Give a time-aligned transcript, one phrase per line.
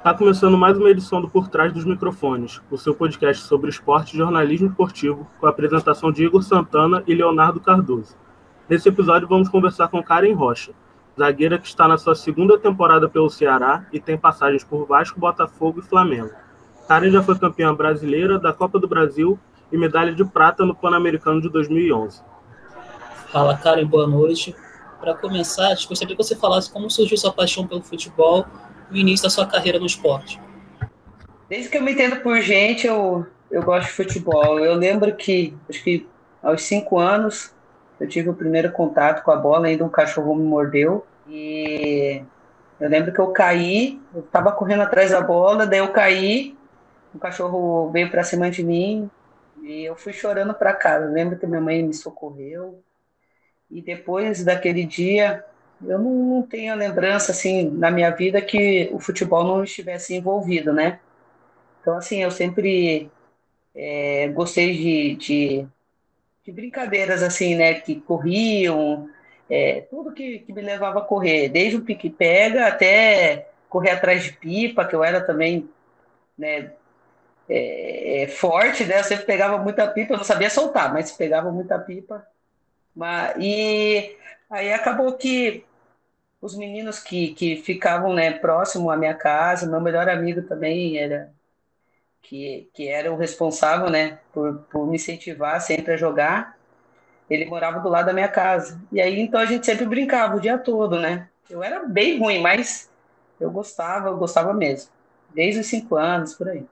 [0.00, 4.14] Está começando mais uma edição do Por Trás dos Microfones, o seu podcast sobre esporte
[4.14, 8.16] e jornalismo esportivo, com a apresentação de Igor Santana e Leonardo Cardoso.
[8.66, 10.72] Nesse episódio, vamos conversar com Karen Rocha,
[11.18, 15.80] zagueira que está na sua segunda temporada pelo Ceará e tem passagens por Vasco, Botafogo
[15.80, 16.30] e Flamengo.
[16.88, 19.38] Karen já foi campeã brasileira da Copa do Brasil
[19.70, 22.22] e medalha de prata no Pan-Americano de 2011.
[23.30, 24.56] Fala, Karen, boa noite.
[24.98, 28.46] Para começar, gostaria que você falasse como surgiu sua paixão pelo futebol
[28.90, 30.40] o início da sua carreira no esporte?
[31.48, 34.58] Desde que eu me entendo por gente, eu, eu gosto de futebol.
[34.60, 36.06] Eu lembro que, acho que
[36.42, 37.52] aos cinco anos,
[37.98, 41.04] eu tive o primeiro contato com a bola, ainda um cachorro me mordeu.
[41.28, 42.22] E
[42.78, 46.56] eu lembro que eu caí, eu estava correndo atrás da bola, daí eu caí,
[47.14, 49.10] o cachorro veio para cima de mim
[49.62, 51.06] e eu fui chorando para casa.
[51.06, 52.82] Eu lembro que minha mãe me socorreu.
[53.70, 55.44] E depois daquele dia,
[55.82, 60.72] eu não, tenho a lembrança, assim, na minha vida que o futebol não estivesse envolvido,
[60.72, 61.00] né?
[61.80, 63.10] Então, assim, eu sempre
[63.74, 65.68] é, gostei de, de,
[66.44, 67.74] de, brincadeiras, assim, né?
[67.74, 69.08] Que corriam,
[69.48, 74.32] é, tudo que, que me levava a correr, desde o pique-pega até correr atrás de
[74.32, 75.68] pipa, que eu era também,
[76.36, 76.72] né?
[77.48, 79.00] É, é forte, né?
[79.00, 82.24] Eu sempre pegava muita pipa, eu não sabia soltar, mas pegava muita pipa.
[82.94, 84.16] Mas, e
[84.50, 85.64] aí acabou que
[86.40, 91.32] os meninos que, que ficavam né, próximo à minha casa, meu melhor amigo também era
[92.22, 96.56] que, que era o responsável né, por, por me incentivar sempre a jogar.
[97.28, 98.80] Ele morava do lado da minha casa.
[98.90, 101.28] E aí então a gente sempre brincava o dia todo, né?
[101.48, 102.90] Eu era bem ruim, mas
[103.38, 104.90] eu gostava, eu gostava mesmo.
[105.34, 106.66] Desde os cinco anos, por aí.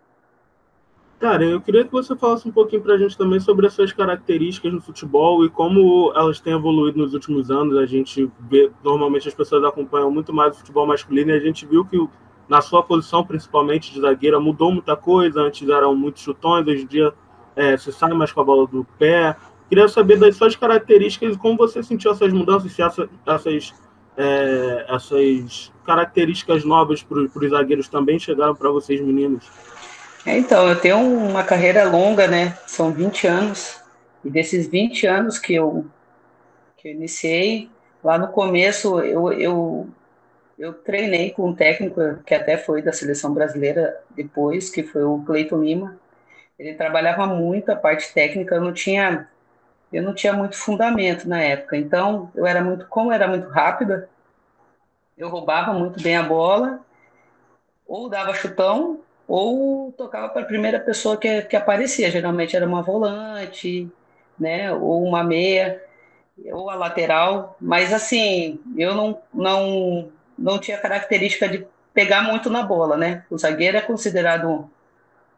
[1.19, 3.93] Cara, eu queria que você falasse um pouquinho para a gente também sobre as suas
[3.93, 7.77] características no futebol e como elas têm evoluído nos últimos anos.
[7.77, 11.67] A gente vê, normalmente as pessoas acompanham muito mais o futebol masculino e a gente
[11.67, 11.99] viu que
[12.49, 15.41] na sua posição, principalmente de zagueira, mudou muita coisa.
[15.41, 17.13] Antes eram muitos chutões, hoje em dia
[17.57, 19.37] é, você sai mais com a bola do pé.
[19.69, 23.75] Queria saber das suas características e como você sentiu essas mudanças, se essa, essas,
[24.17, 29.45] é, essas características novas para os zagueiros também chegaram para vocês, meninos.
[30.29, 32.51] É, então, eu tenho uma carreira longa, né?
[32.67, 33.83] São 20 anos.
[34.23, 35.87] E desses 20 anos que eu,
[36.77, 37.71] que eu iniciei,
[38.05, 39.89] lá no começo eu, eu,
[40.59, 45.23] eu treinei com um técnico que até foi da seleção brasileira depois, que foi o
[45.25, 45.99] Cleiton Lima.
[46.59, 49.27] Ele trabalhava muito a parte técnica, eu não tinha
[49.91, 51.75] eu não tinha muito fundamento na época.
[51.75, 54.11] Então, eu era muito, como era muito rápida,
[55.17, 56.81] eu roubava muito bem a bola,
[57.87, 62.11] ou dava chutão, ou tocava para a primeira pessoa que, que aparecia.
[62.11, 63.89] Geralmente era uma volante,
[64.39, 65.83] né, ou uma meia,
[66.53, 67.57] ou a lateral.
[67.61, 73.25] Mas assim, eu não, não, não tinha característica de pegar muito na bola, né?
[73.31, 74.71] O zagueiro é considerado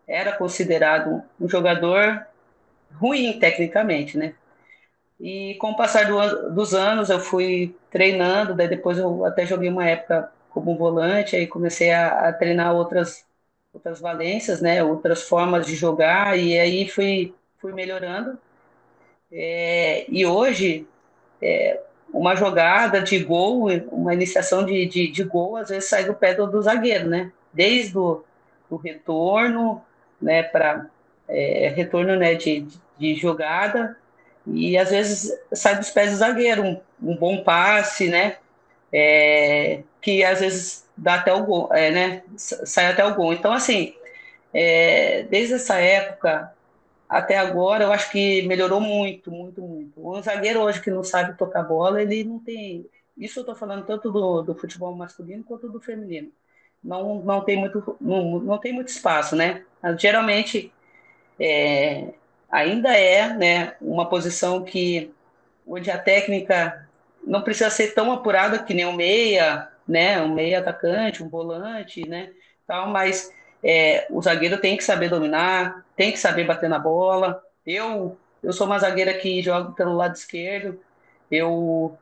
[0.06, 2.26] era considerado um jogador
[2.94, 4.34] ruim tecnicamente, né?
[5.20, 9.68] E com o passar do, dos anos eu fui treinando, daí depois eu até joguei
[9.68, 13.24] uma época como volante, aí comecei a, a treinar outras
[13.72, 18.38] outras valências, né, outras formas de jogar, e aí fui, fui melhorando.
[19.32, 20.86] É, e hoje,
[21.40, 21.80] é,
[22.12, 26.34] uma jogada de gol, uma iniciação de, de, de, gol, às vezes sai do pé
[26.34, 27.32] do, do zagueiro, né?
[27.52, 28.24] Desde o
[28.68, 29.82] do retorno,
[30.20, 30.86] né, para
[31.28, 32.66] é, retorno né, de,
[32.98, 33.96] de jogada,
[34.46, 38.36] e às vezes sai dos pés do zagueiro, um, um bom passe, né?
[38.92, 42.22] É, que às vezes dá até o gol, é, né?
[42.36, 43.32] Sai até o gol.
[43.32, 43.94] Então, assim,
[44.52, 46.52] é, desde essa época
[47.08, 50.08] até agora, eu acho que melhorou muito, muito, muito.
[50.08, 52.86] Um zagueiro hoje que não sabe tocar bola, ele não tem.
[53.16, 56.30] Isso eu estou falando tanto do, do futebol masculino quanto do feminino.
[56.82, 59.64] Não, não, tem muito, não, não tem muito espaço, né?
[59.98, 60.72] Geralmente,
[61.38, 62.14] é,
[62.50, 65.12] ainda é né, uma posição que
[65.66, 66.88] onde a técnica
[67.24, 70.22] não precisa ser tão apurada que nem o meia, né?
[70.22, 72.30] Um meia atacante, um volante, né?
[72.66, 73.32] Tal, mas
[73.62, 77.42] é, o zagueiro tem que saber dominar, tem que saber bater na bola.
[77.66, 80.80] Eu, eu sou uma zagueira que joga pelo lado esquerdo.
[81.30, 81.98] Eu,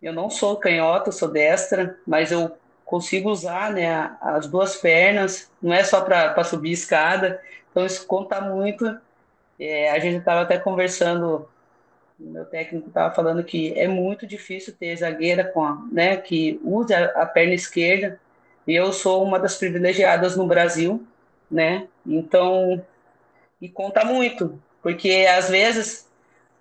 [0.00, 5.74] eu não sou canhota, sou destra, mas eu consigo usar né, as duas pernas, não
[5.74, 7.42] é só para subir escada.
[7.70, 8.98] Então isso conta muito.
[9.58, 11.48] É, a gente estava até conversando
[12.18, 16.92] meu técnico estava falando que é muito difícil ter zagueira com a, né, que use
[16.92, 18.18] a, perna esquerda.
[18.66, 21.06] E eu sou uma das privilegiadas no Brasil,
[21.50, 21.86] né?
[22.04, 22.84] Então,
[23.60, 26.08] e conta muito, porque às vezes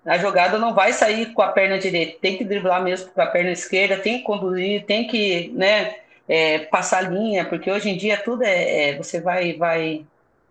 [0.05, 3.25] a jogada não vai sair com a perna direita, tem que driblar mesmo com a
[3.25, 5.95] perna esquerda, tem que conduzir, tem que, né,
[6.27, 10.05] é, passar linha, porque hoje em dia tudo é, é, você vai, vai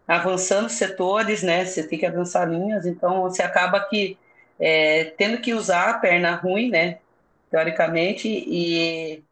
[0.07, 1.65] avançando setores, né?
[1.65, 4.19] Você tem que avançar linhas, então você acaba que
[4.59, 6.99] é, tendo que usar a perna ruim, né?
[7.51, 9.23] Teoricamente, e,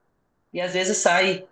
[0.53, 1.45] e às vezes sai,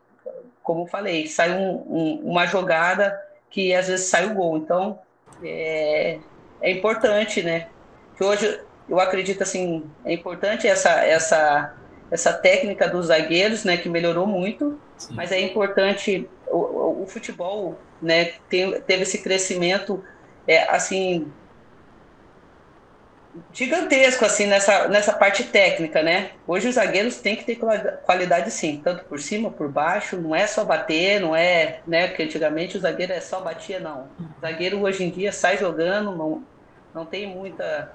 [0.63, 3.19] como falei, sai um, um, uma jogada
[3.51, 4.57] que às vezes sai o gol.
[4.57, 4.99] Então
[5.43, 6.19] é,
[6.61, 7.69] é importante, né?
[8.17, 11.75] Que hoje eu acredito assim, é importante essa essa
[12.13, 15.15] essa técnica dos zagueiros, né, que melhorou muito, Sim.
[15.15, 20.05] mas é importante o, o, futebol, né, tem, teve esse crescimento,
[20.47, 21.33] é, assim,
[23.53, 26.33] gigantesco, assim, nessa, nessa parte técnica, né?
[26.47, 27.59] Hoje os zagueiros têm que ter
[28.05, 32.23] qualidade, sim, tanto por cima, por baixo, não é só bater, não é, né, porque
[32.23, 34.09] antigamente o zagueiro é só batia, não.
[34.39, 36.45] O zagueiro hoje em dia sai jogando, não,
[36.95, 37.93] não tem muita,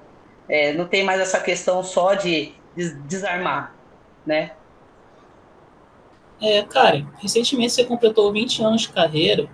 [0.48, 2.52] é, não tem mais essa questão só de
[3.06, 3.74] desarmar,
[4.26, 4.52] né?
[6.40, 9.48] É, Karen, recentemente você completou 20 anos de carreira.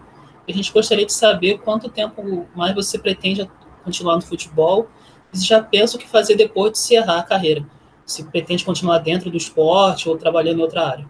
[0.46, 3.50] A gente gostaria de saber quanto tempo mais você pretende
[3.82, 4.88] continuar no futebol
[5.34, 7.64] já pensa o que fazer depois de encerrar a carreira.
[8.06, 11.06] Se pretende continuar dentro do esporte ou trabalhando em outra área.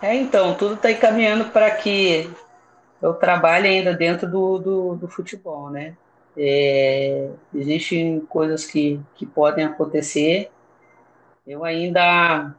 [0.00, 2.30] É, então, tudo está encaminhando para que
[3.02, 5.96] eu trabalhe ainda dentro do, do, do futebol, né?
[6.36, 10.50] É, existem coisas que, que podem acontecer,
[11.46, 12.54] eu ainda.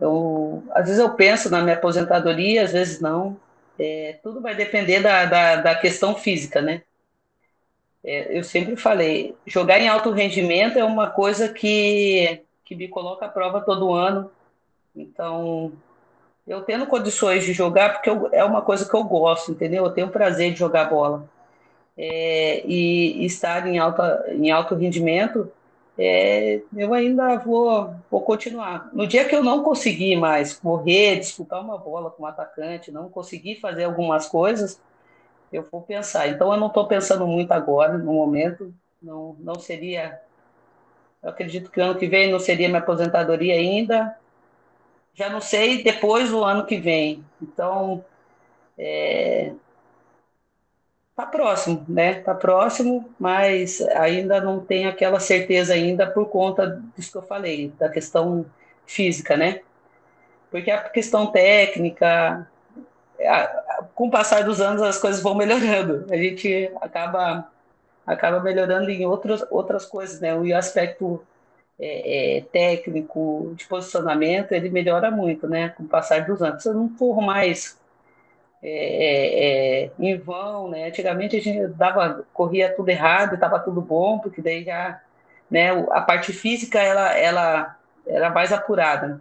[0.00, 3.38] Eu, às vezes eu penso na minha aposentadoria, às vezes não.
[3.78, 6.82] É, tudo vai depender da, da, da questão física, né?
[8.04, 13.24] É, eu sempre falei, jogar em alto rendimento é uma coisa que, que me coloca
[13.26, 14.30] à prova todo ano.
[14.94, 15.72] Então,
[16.46, 19.84] eu tendo condições de jogar, porque eu, é uma coisa que eu gosto, entendeu?
[19.84, 21.28] Eu tenho prazer de jogar bola.
[21.96, 25.50] É, e, estar em, alta, em alto rendimento
[25.96, 28.90] é, eu ainda vou, vou continuar.
[28.92, 33.08] No dia que eu não conseguir mais correr, disputar uma bola com um atacante, não
[33.08, 34.80] conseguir fazer algumas coisas,
[35.56, 36.28] eu vou pensar.
[36.28, 40.20] Então eu não estou pensando muito agora, no momento, não, não seria.
[41.22, 44.16] Eu acredito que o ano que vem não seria minha aposentadoria ainda.
[45.14, 47.24] Já não sei depois do ano que vem.
[47.40, 48.04] Então,
[48.76, 49.52] é,
[51.14, 52.18] Está próximo, né?
[52.18, 57.68] Está próximo, mas ainda não tem aquela certeza ainda por conta disso que eu falei,
[57.78, 58.44] da questão
[58.84, 59.60] física, né?
[60.50, 62.50] Porque a questão técnica,
[63.94, 66.06] com o passar dos anos as coisas vão melhorando.
[66.10, 67.50] A gente acaba
[68.06, 70.34] acaba melhorando em outras outras coisas, né?
[70.34, 71.22] O aspecto
[71.78, 75.70] é, é, técnico de posicionamento ele melhora muito, né?
[75.70, 76.64] Com o passar dos anos.
[76.64, 77.78] Eu não for mais
[78.62, 80.88] é, é, é, em vão, né?
[80.88, 85.00] Antigamente a gente dava, corria tudo errado, estava tudo bom, porque daí já,
[85.50, 85.70] né?
[85.90, 89.20] A parte física ela, ela era mais apurada.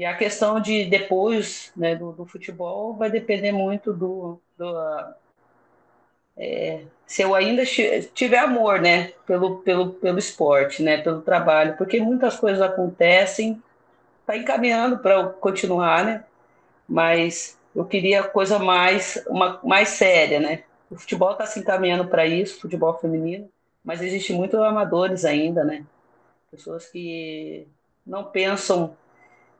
[0.00, 5.14] E a questão de depois, né, do, do futebol vai depender muito do, do
[6.38, 7.64] é, se eu ainda
[8.14, 13.62] tiver amor, né, pelo, pelo, pelo esporte, né, pelo trabalho, porque muitas coisas acontecem,
[14.24, 16.24] tá encaminhando para continuar, né,
[16.88, 20.62] mas eu queria coisa mais, uma, mais séria, né?
[20.90, 23.50] O futebol está se encaminhando para isso, futebol feminino,
[23.84, 25.84] mas existe muitos amadores ainda, né?
[26.50, 27.68] Pessoas que
[28.06, 28.96] não pensam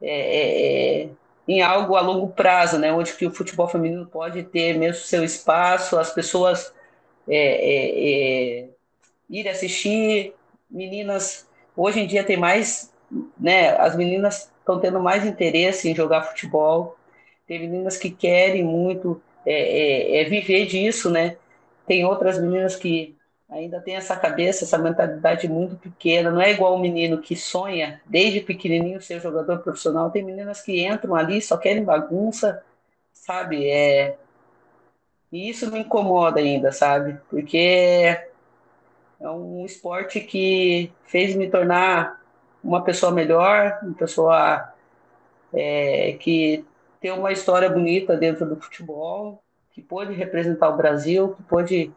[0.03, 1.09] é, é, é,
[1.49, 2.93] em algo a longo prazo, né?
[2.93, 6.73] Onde que o futebol feminino pode ter mesmo seu espaço, as pessoas
[7.29, 8.69] é, é,
[9.29, 10.35] ir assistir,
[10.71, 12.93] meninas hoje em dia tem mais,
[13.39, 13.71] né?
[13.77, 16.97] As meninas estão tendo mais interesse em jogar futebol
[17.51, 21.37] tem meninas que querem muito é, é, é, viver disso, né?
[21.85, 23.17] Tem outras meninas que
[23.51, 26.31] ainda têm essa cabeça, essa mentalidade muito pequena.
[26.31, 30.11] Não é igual o menino que sonha desde pequenininho ser jogador profissional.
[30.11, 32.63] Tem meninas que entram ali só querem bagunça,
[33.13, 33.69] sabe?
[33.69, 34.17] É...
[35.33, 37.19] E isso me incomoda ainda, sabe?
[37.29, 38.19] Porque
[39.21, 42.21] é um esporte que fez me tornar
[42.63, 44.73] uma pessoa melhor, uma pessoa
[45.53, 46.65] é, que
[47.01, 49.43] ter uma história bonita dentro do futebol,
[49.73, 51.93] que pôde representar o Brasil, que pôde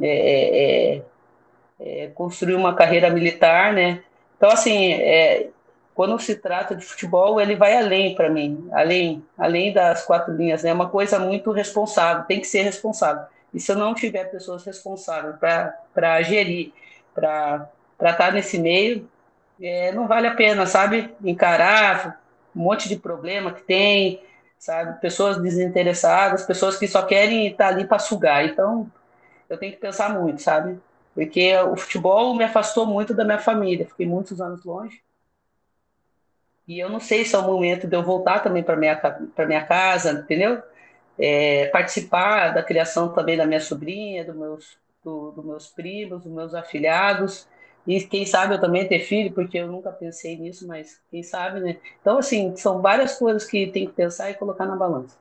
[0.00, 4.02] é, é, é, é, construir uma carreira militar, né?
[4.36, 5.48] Então, assim, é,
[5.94, 10.62] quando se trata de futebol, ele vai além para mim, além, além das quatro linhas,
[10.62, 10.70] né?
[10.70, 13.24] é uma coisa muito responsável, tem que ser responsável.
[13.52, 16.72] E se eu não tiver pessoas responsáveis para gerir,
[17.14, 17.70] para
[18.02, 19.08] estar nesse meio,
[19.62, 21.14] é, não vale a pena, sabe?
[21.24, 22.20] Encarar
[22.54, 24.20] um monte de problema que tem,
[24.58, 25.00] sabe?
[25.00, 28.44] Pessoas desinteressadas, pessoas que só querem estar ali para sugar.
[28.44, 28.90] Então,
[29.48, 30.80] eu tenho que pensar muito, sabe?
[31.14, 33.86] Porque o futebol me afastou muito da minha família.
[33.86, 35.02] Fiquei muitos anos longe.
[36.66, 39.46] E eu não sei se é o momento de eu voltar também para minha para
[39.46, 40.62] minha casa, entendeu?
[41.18, 46.32] É, participar da criação também da minha sobrinha, dos meus do, do meus primos, dos
[46.32, 47.46] meus afilhados.
[47.86, 51.60] E quem sabe eu também ter filho, porque eu nunca pensei nisso, mas quem sabe,
[51.60, 51.78] né?
[52.00, 55.18] Então, assim, são várias coisas que tem que pensar e colocar na balança.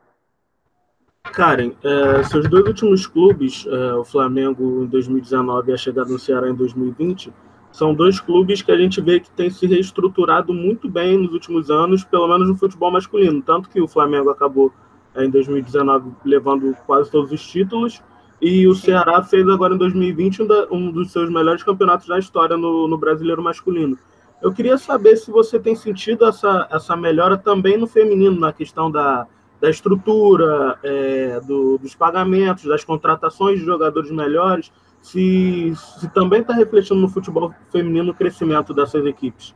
[1.33, 6.19] Karen, é, seus dois últimos clubes, é, o Flamengo em 2019 e a chegada no
[6.19, 7.33] Ceará em 2020,
[7.71, 11.71] são dois clubes que a gente vê que tem se reestruturado muito bem nos últimos
[11.71, 13.41] anos, pelo menos no futebol masculino.
[13.41, 14.71] Tanto que o Flamengo acabou
[15.15, 17.99] é, em 2019 levando quase todos os títulos,
[18.39, 22.87] e o Ceará fez agora em 2020 um, dos seus melhores campeonatos da história no,
[22.87, 23.97] no brasileiro masculino.
[24.39, 28.91] Eu queria saber se você tem sentido essa, essa melhora também no feminino, na questão
[28.91, 29.25] da,
[29.63, 34.69] da estrutura, é, do, dos pagamentos, das contratações de jogadores melhores,
[35.01, 39.55] se, se também está refletindo no futebol feminino o crescimento dessas equipes.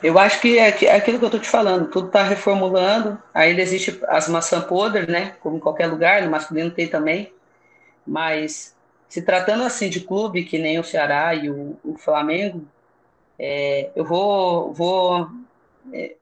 [0.00, 3.60] Eu acho que é, é aquilo que eu estou te falando, tudo está reformulando, ainda
[3.60, 5.34] existe as maçã podre, né?
[5.40, 7.32] Como em qualquer lugar, no masculino tem também,
[8.06, 8.76] mas
[9.08, 12.64] se tratando assim de clube, que nem o Ceará e o, o Flamengo,
[13.36, 15.28] é, eu vou, vou
[15.92, 16.14] é,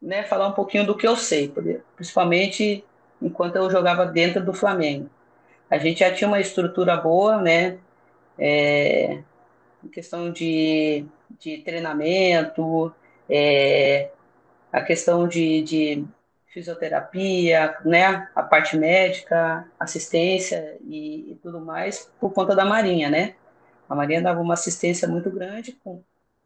[0.00, 1.52] né, falar um pouquinho do que eu sei,
[1.94, 2.84] principalmente
[3.20, 5.10] enquanto eu jogava dentro do Flamengo.
[5.70, 7.78] A gente já tinha uma estrutura boa, né?
[8.38, 9.22] É,
[9.84, 11.04] em questão de,
[11.38, 12.92] de treinamento,
[13.28, 14.10] é,
[14.72, 16.04] a questão de, de,
[16.48, 18.28] fisioterapia, né?
[18.34, 23.34] A parte médica, assistência e, e, tudo mais, por conta da Marinha, né?
[23.88, 26.02] A Marinha dava uma assistência muito grande, com,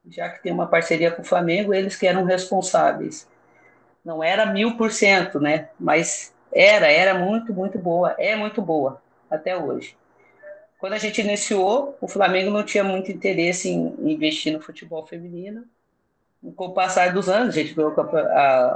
[0.08, 3.26] já que tem uma parceria com o Flamengo, eles que eram responsáveis.
[4.04, 5.68] Não era mil por cento, né?
[5.80, 9.96] Mas era, era muito, muito boa, é muito boa até hoje.
[10.78, 15.64] Quando a gente iniciou, o Flamengo não tinha muito interesse em investir no futebol feminino.
[16.56, 17.90] Com o passar dos anos, a gente ganhou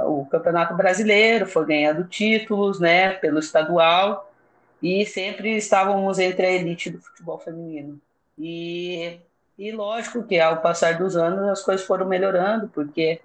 [0.07, 4.33] o Campeonato Brasileiro, foi ganhando títulos, né, pelo estadual,
[4.81, 8.01] e sempre estávamos entre a elite do futebol feminino.
[8.35, 9.19] E,
[9.55, 13.21] e lógico que ao passar dos anos as coisas foram melhorando, porque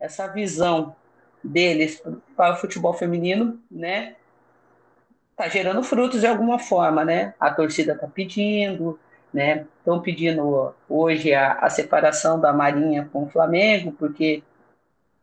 [0.00, 0.96] essa visão
[1.42, 2.02] deles
[2.36, 4.16] para o futebol feminino, né,
[5.32, 7.34] está gerando frutos de alguma forma, né?
[7.40, 8.98] A torcida está pedindo,
[9.32, 9.66] né?
[9.78, 14.42] Estão pedindo hoje a, a, separação da Marinha com o Flamengo, porque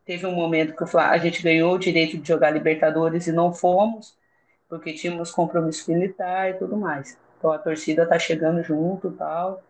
[0.06, 4.18] teve um momento que a gente ganhou o direito de jogar Libertadores e não fomos,
[4.68, 7.18] porque tínhamos compromisso militar e tudo mais.
[7.38, 9.64] Então a torcida está chegando junto tal.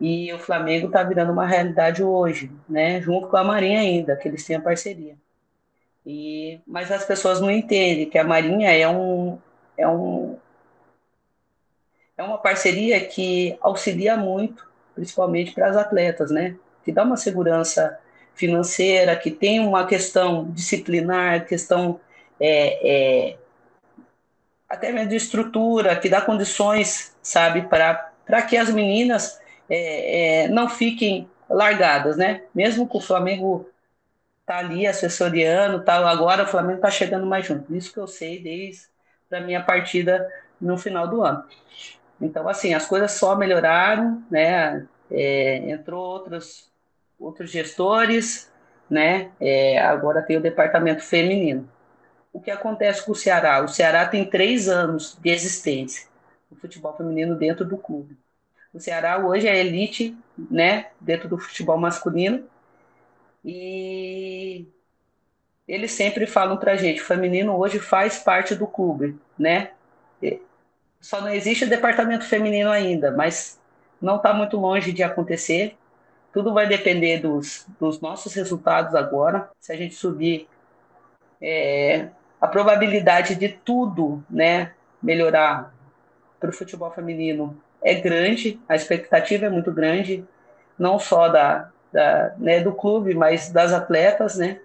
[0.00, 3.00] E o Flamengo está virando uma realidade hoje, né?
[3.00, 5.16] Junto com a Marinha ainda, que eles têm a parceria.
[6.06, 9.38] E, mas as pessoas não entendem que a Marinha é um,
[9.76, 10.36] é, um,
[12.16, 16.56] é uma parceria que auxilia muito, principalmente para as atletas, né?
[16.84, 17.98] Que dá uma segurança
[18.34, 22.00] financeira, que tem uma questão disciplinar, questão
[22.38, 23.36] é, é,
[24.68, 30.68] até mesmo de estrutura, que dá condições, sabe, para que as meninas é, é, não
[30.68, 32.42] fiquem largadas, né?
[32.54, 33.68] Mesmo que o Flamengo
[34.46, 37.74] tá ali assessoriando, tal, agora o Flamengo está chegando mais junto.
[37.74, 38.88] Isso que eu sei desde
[39.30, 41.44] da minha partida no final do ano.
[42.20, 44.86] Então, assim, as coisas só melhoraram, né?
[45.10, 46.70] É, entrou outros,
[47.18, 48.50] outros gestores,
[48.88, 49.30] né?
[49.40, 51.68] É, agora tem o departamento feminino.
[52.32, 53.62] O que acontece com o Ceará?
[53.62, 56.08] O Ceará tem três anos de existência
[56.50, 58.16] do futebol feminino dentro do clube.
[58.72, 60.16] O Ceará hoje é elite,
[60.50, 60.86] né?
[61.00, 62.44] Dentro do futebol masculino.
[63.44, 64.66] E
[65.68, 69.72] eles sempre falam para a gente, o feminino hoje faz parte do clube, né?
[71.00, 73.60] Só não existe departamento feminino ainda, mas
[74.00, 75.76] não está muito longe de acontecer.
[76.32, 79.50] Tudo vai depender dos, dos nossos resultados agora.
[79.60, 80.48] Se a gente subir,
[81.42, 82.08] é,
[82.40, 84.72] a probabilidade de tudo, né,
[85.02, 85.74] melhorar
[86.40, 88.58] para o futebol feminino é grande.
[88.66, 90.24] A expectativa é muito grande,
[90.78, 94.58] não só da, da né, do clube, mas das atletas, né?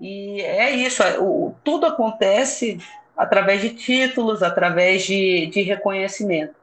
[0.00, 2.78] E é isso, é, o, tudo acontece
[3.16, 6.54] através de títulos, através de, de reconhecimento,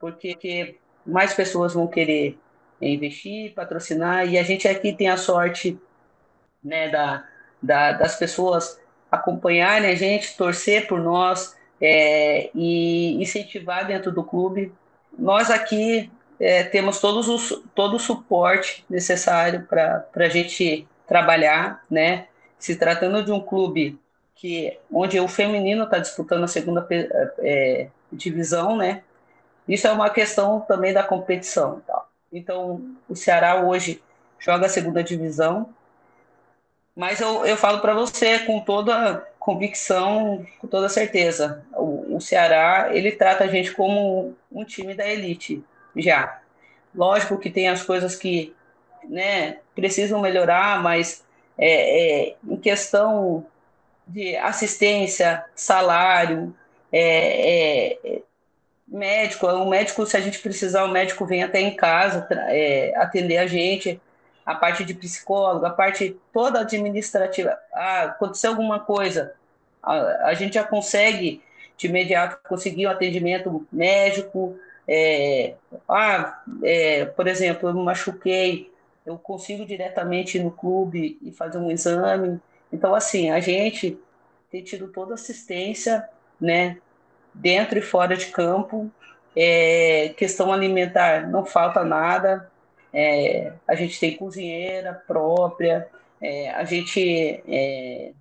[0.00, 0.76] porque,
[1.06, 2.36] mais pessoas vão querer
[2.80, 5.78] investir, patrocinar, e a gente aqui tem a sorte
[6.64, 7.24] né, da,
[7.62, 8.80] da, das pessoas
[9.10, 14.72] acompanharem a gente, torcer por nós é, e incentivar dentro do clube.
[15.18, 22.28] Nós aqui é, temos todos os, todo o suporte necessário para a gente trabalhar, né?
[22.58, 23.98] se tratando de um clube
[24.34, 26.86] que onde o feminino está disputando a segunda
[27.38, 29.02] é, divisão, né?
[29.66, 31.82] Isso é uma questão também da competição.
[32.32, 34.02] Então, o Ceará hoje
[34.38, 35.74] joga a segunda divisão
[36.94, 42.90] Mas eu, eu falo para você com toda convicção, com toda certeza, o, o Ceará
[42.92, 45.64] ele trata a gente como um time da elite
[45.98, 46.40] já.
[46.94, 48.54] Lógico que tem as coisas que
[49.04, 51.24] né, precisam melhorar, mas
[51.56, 53.46] é, é, em questão
[54.06, 56.54] de assistência, salário,
[56.92, 58.22] é, é
[58.86, 63.36] médico, um médico, se a gente precisar, o médico vem até em casa é, atender
[63.36, 64.00] a gente,
[64.46, 67.58] a parte de psicólogo, a parte toda administrativa.
[67.72, 69.34] Ah, aconteceu alguma coisa,
[69.82, 71.42] a, a gente já consegue
[71.76, 74.58] de imediato conseguir um atendimento médico.
[74.88, 75.54] É,
[75.88, 78.72] ah, é, por exemplo, eu me machuquei,
[79.04, 82.40] eu consigo diretamente ir no clube e fazer um exame.
[82.72, 83.98] Então, assim, a gente
[84.50, 86.08] tem tido toda assistência,
[86.40, 86.78] né,
[87.34, 88.90] dentro e fora de campo.
[89.36, 92.50] É, questão alimentar, não falta nada.
[92.92, 95.88] É, a gente tem cozinheira própria,
[96.20, 97.42] é, a gente.
[97.46, 98.12] É,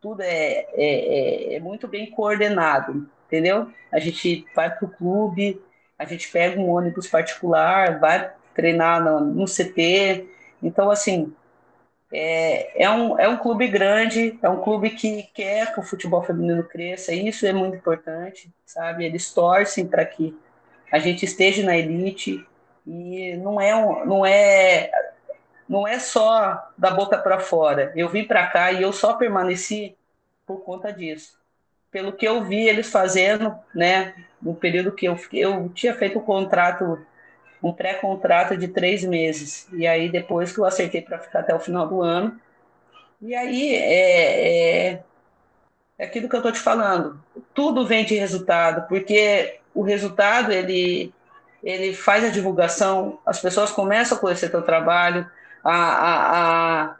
[0.00, 3.70] tudo é, é, é, é, muito bem coordenado, entendeu?
[3.90, 5.62] A gente vai para o clube,
[5.98, 10.28] a gente pega um ônibus particular, vai treinar no, no CT.
[10.62, 11.32] Então, assim,
[12.12, 16.22] é, é, um, é um clube grande, é um clube que quer que o futebol
[16.22, 19.04] feminino cresça, e isso é muito importante, sabe?
[19.04, 20.36] Eles torcem para que
[20.92, 22.46] a gente esteja na elite,
[22.86, 23.72] e não é,
[24.04, 24.90] não é,
[25.68, 27.92] não é só da boca para fora.
[27.96, 29.96] Eu vim para cá e eu só permaneci
[30.46, 31.38] por conta disso.
[31.94, 36.22] Pelo que eu vi eles fazendo, né, no período que eu, eu tinha feito o
[36.22, 36.98] contrato
[37.62, 39.68] um pré-contrato de três meses.
[39.72, 42.36] E aí, depois que eu acertei para ficar até o final do ano.
[43.22, 45.02] E aí, é, é,
[45.96, 47.22] é aquilo que eu estou te falando.
[47.54, 51.14] Tudo vem de resultado, porque o resultado, ele,
[51.62, 55.30] ele faz a divulgação, as pessoas começam a conhecer teu trabalho,
[55.62, 56.96] a, a, a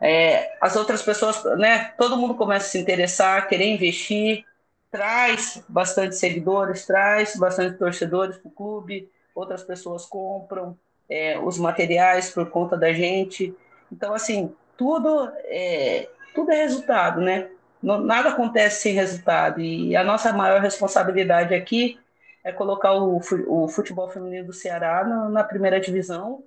[0.00, 1.92] é, as outras pessoas, né?
[1.98, 4.44] Todo mundo começa a se interessar, querer investir,
[4.90, 12.30] traz bastante seguidores, traz bastante torcedores para o clube, outras pessoas compram é, os materiais
[12.30, 13.54] por conta da gente.
[13.90, 17.50] Então, assim, tudo é, tudo é resultado, né?
[17.82, 19.60] nada acontece sem resultado.
[19.60, 21.98] E a nossa maior responsabilidade aqui
[22.44, 26.42] é colocar o, o futebol feminino do Ceará na, na primeira divisão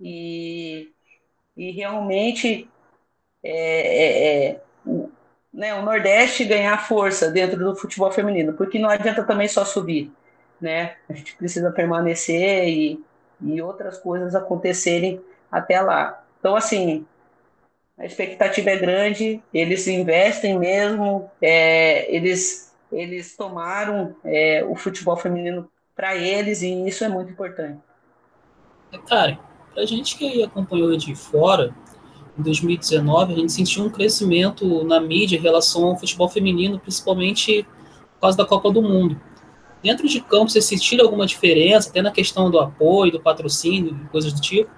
[0.00, 0.92] e,
[1.56, 2.68] e realmente
[3.48, 4.60] é, é, é
[5.52, 10.12] né, o Nordeste ganhar força dentro do futebol feminino, porque não adianta também só subir
[10.60, 10.96] né?
[11.08, 13.04] A gente precisa permanecer e,
[13.40, 16.24] e outras coisas acontecerem até lá.
[16.38, 17.06] Então, assim,
[17.98, 25.70] a expectativa é grande, eles investem mesmo, é, eles, eles tomaram é, o futebol feminino
[25.94, 27.80] para eles e isso é muito importante.
[29.08, 29.38] Cara,
[29.76, 31.74] a gente que acompanhou de fora,
[32.38, 37.62] em 2019, a gente sentiu um crescimento na mídia em relação ao futebol feminino, principalmente
[38.14, 39.20] por causa da Copa do Mundo.
[39.82, 44.32] Dentro de campo, você sentiu alguma diferença, até na questão do apoio, do patrocínio, coisas
[44.32, 44.70] do tipo?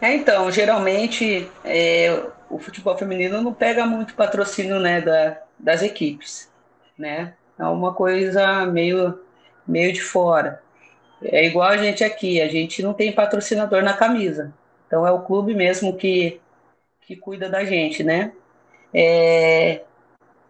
[0.00, 6.50] É, então, geralmente é, o futebol feminino não pega muito patrocínio né, da, das equipes,
[6.98, 7.34] né?
[7.58, 9.20] É uma coisa meio,
[9.66, 10.60] meio de fora.
[11.22, 14.52] É igual a gente aqui, a gente não tem patrocinador na camisa.
[14.92, 16.38] Então é o clube mesmo que,
[17.00, 18.30] que cuida da gente, né?
[18.92, 19.80] É,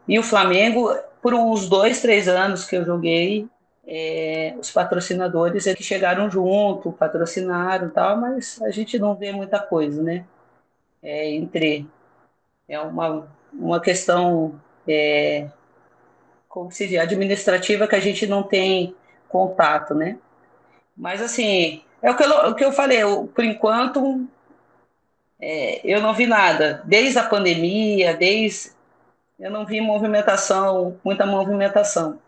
[0.09, 3.49] e o Flamengo por uns dois, três anos que eu joguei,
[3.87, 9.31] é, os patrocinadores é que chegaram junto, patrocinaram e tal, mas a gente não vê
[9.31, 10.25] muita coisa, né?
[11.01, 11.87] É, entre
[12.69, 15.47] é uma, uma questão é,
[16.49, 18.93] como se diz, administrativa que a gente não tem
[19.29, 20.19] contato, né?
[20.97, 24.27] Mas assim, é o que eu, o que eu falei, eu, por enquanto
[25.41, 28.73] é, eu não vi nada, desde a pandemia, desde
[29.39, 32.19] eu não vi movimentação, muita movimentação.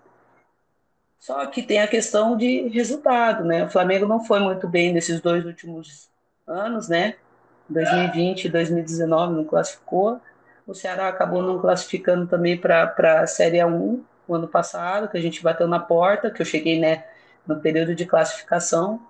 [1.18, 3.64] Só que tem a questão de resultado, né?
[3.64, 6.10] O Flamengo não foi muito bem nesses dois últimos
[6.46, 7.14] anos, né?
[7.68, 10.20] 2020 e 2019 não classificou.
[10.66, 15.20] O Ceará acabou não classificando também para a Série A1 o ano passado, que a
[15.20, 17.04] gente bateu na porta, que eu cheguei né,
[17.46, 19.00] no período de classificação.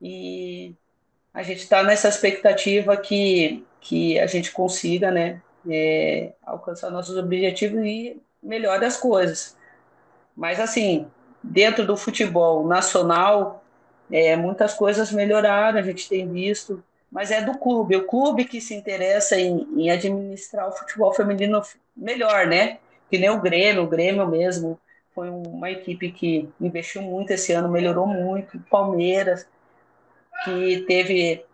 [0.00, 0.74] E
[1.32, 7.84] a gente está nessa expectativa que, que a gente consiga né, é, alcançar nossos objetivos
[7.84, 9.56] e melhore as coisas.
[10.36, 11.06] Mas, assim,
[11.42, 13.64] dentro do futebol nacional,
[14.10, 18.60] é, muitas coisas melhoraram, a gente tem visto, mas é do clube, o clube que
[18.60, 21.62] se interessa em, em administrar o futebol feminino
[21.96, 22.78] melhor, né?
[23.10, 24.78] Que nem o Grêmio, o Grêmio mesmo
[25.14, 28.58] foi uma equipe que investiu muito esse ano, melhorou muito.
[28.70, 29.46] Palmeiras,
[30.44, 31.44] que teve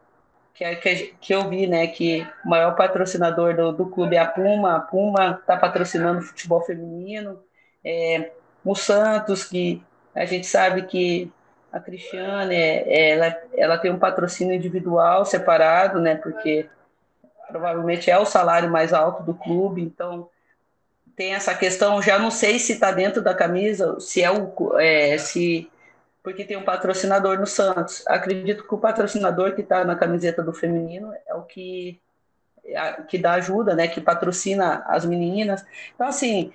[0.55, 4.77] que, que, eu vi, né, que o maior patrocinador do, do clube é a Puma,
[4.77, 7.42] a Puma está patrocinando o futebol feminino,
[7.85, 8.31] é,
[8.64, 9.83] o Santos, que
[10.14, 11.31] a gente sabe que
[11.73, 16.68] a Cristiane, ela, ela tem um patrocínio individual separado, né, porque
[17.49, 20.29] provavelmente é o salário mais alto do clube, então
[21.16, 25.18] tem essa questão, já não sei se está dentro da camisa, se é o é,
[25.18, 25.71] se
[26.23, 28.07] porque tem um patrocinador no Santos.
[28.07, 32.01] Acredito que o patrocinador que está na camiseta do feminino é o que
[33.09, 33.89] que dá ajuda, né?
[33.89, 35.65] Que patrocina as meninas.
[35.95, 36.53] Então assim,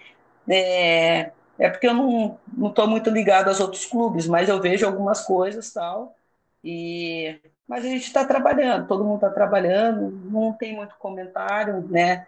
[0.49, 4.85] é, é porque eu não não estou muito ligado aos outros clubes, mas eu vejo
[4.85, 6.15] algumas coisas tal
[6.63, 12.25] e mas a gente está trabalhando, todo mundo está trabalhando, não tem muito comentário, né?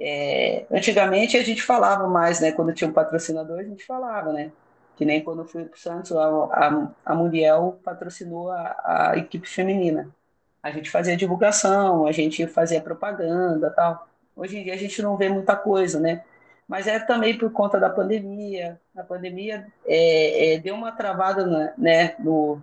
[0.00, 2.52] É, antigamente a gente falava mais, né?
[2.52, 4.52] Quando tinha um patrocinador, a gente falava, né?
[4.98, 9.16] Que nem quando eu fui para o Santos, a, a, a Mundial patrocinou a, a
[9.16, 10.12] equipe feminina.
[10.60, 14.08] A gente fazia divulgação, a gente fazia propaganda tal.
[14.34, 16.24] Hoje em dia a gente não vê muita coisa, né?
[16.66, 18.80] Mas é também por conta da pandemia.
[18.96, 22.60] A pandemia é, é, deu uma travada né, no,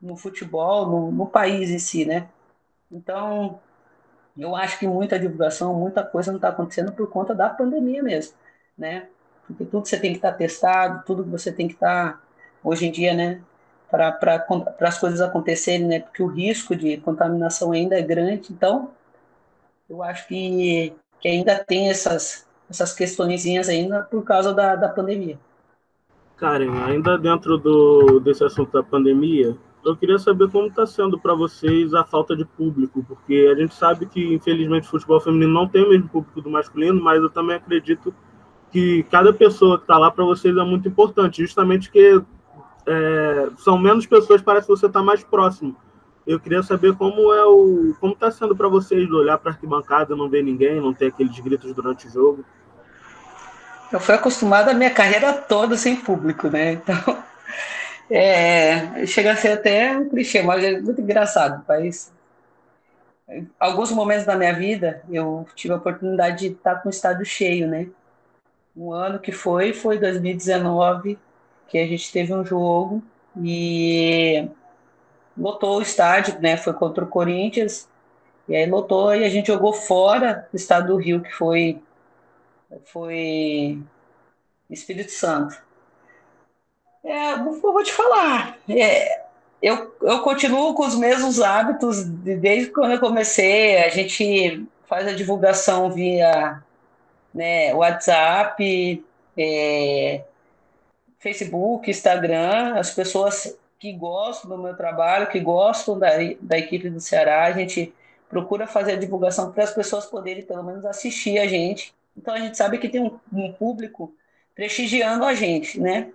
[0.00, 2.28] no futebol, no, no país em si, né?
[2.88, 3.60] Então,
[4.38, 8.36] eu acho que muita divulgação, muita coisa não está acontecendo por conta da pandemia mesmo,
[8.78, 9.08] né?
[9.46, 12.20] Porque tudo você tem que estar tá testado, tudo que você tem que estar, tá,
[12.62, 13.40] hoje em dia, né?
[13.90, 14.46] Para
[14.80, 16.00] as coisas acontecerem, né?
[16.00, 18.52] Porque o risco de contaminação ainda é grande.
[18.52, 18.90] Então,
[19.88, 25.38] eu acho que, que ainda tem essas, essas questõezinhas ainda por causa da, da pandemia.
[26.36, 31.34] Karen, ainda dentro do, desse assunto da pandemia, eu queria saber como está sendo para
[31.34, 35.68] vocês a falta de público, porque a gente sabe que, infelizmente, o futebol feminino não
[35.68, 38.14] tem o mesmo público do masculino, mas eu também acredito
[38.74, 42.20] que cada pessoa que está lá para vocês é muito importante, justamente que
[42.84, 45.76] é, são menos pessoas, parece que você está mais próximo.
[46.26, 50.16] Eu queria saber como é o como está sendo para vocês olhar para a arquibancada,
[50.16, 52.44] não ver ninguém, não ter aqueles gritos durante o jogo.
[53.92, 56.72] Eu fui acostumada a minha carreira toda sem público, né?
[56.72, 57.22] Então
[58.10, 61.64] é, chega a ser até um clichê, mas é muito engraçado.
[61.68, 62.12] Mas
[63.60, 67.68] alguns momentos da minha vida eu tive a oportunidade de estar com o estádio cheio,
[67.68, 67.86] né?
[68.76, 71.18] Um ano que foi, foi 2019,
[71.68, 73.02] que a gente teve um jogo
[73.40, 74.48] e
[75.36, 76.56] lotou o estádio, né?
[76.56, 77.88] Foi contra o Corinthians,
[78.48, 81.80] e aí lotou e a gente jogou fora do estado do Rio, que foi,
[82.84, 83.78] foi
[84.68, 85.56] Espírito Santo.
[87.02, 88.58] É, vou te falar.
[88.68, 89.24] É,
[89.60, 93.78] eu, eu continuo com os mesmos hábitos desde quando eu comecei.
[93.78, 96.62] A gente faz a divulgação via
[97.34, 99.04] né, WhatsApp,
[99.36, 100.24] é,
[101.18, 102.74] Facebook, Instagram.
[102.76, 107.52] As pessoas que gostam do meu trabalho, que gostam da, da equipe do Ceará, a
[107.52, 107.92] gente
[108.28, 111.94] procura fazer a divulgação para as pessoas poderem pelo menos assistir a gente.
[112.16, 114.14] Então a gente sabe que tem um, um público
[114.54, 116.10] prestigiando a gente, né?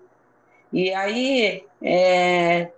[0.72, 2.70] E aí, é,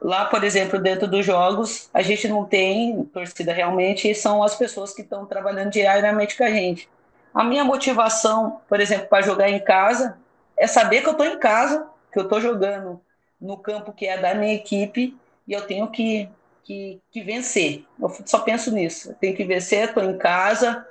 [0.00, 4.92] lá, por exemplo, dentro dos jogos, a gente não tem torcida realmente, são as pessoas
[4.94, 6.88] que estão trabalhando diariamente com a gente.
[7.36, 10.16] A minha motivação, por exemplo, para jogar em casa,
[10.56, 12.98] é saber que eu estou em casa, que eu estou jogando
[13.38, 15.14] no campo que é da minha equipe
[15.46, 16.30] e eu tenho que,
[16.64, 17.84] que, que vencer.
[18.00, 19.10] Eu só penso nisso.
[19.10, 20.88] Eu tenho que vencer, estou em casa.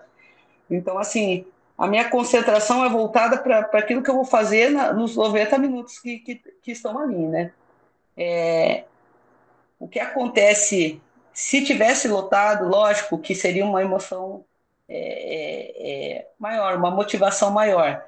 [0.70, 5.16] Então, assim, a minha concentração é voltada para aquilo que eu vou fazer na, nos
[5.16, 7.54] 90 minutos que, que, que estão ali, né?
[8.16, 8.84] É,
[9.80, 11.02] o que acontece,
[11.34, 14.46] se tivesse lotado, lógico que seria uma emoção
[14.88, 18.04] é, é, é, maior, uma motivação maior.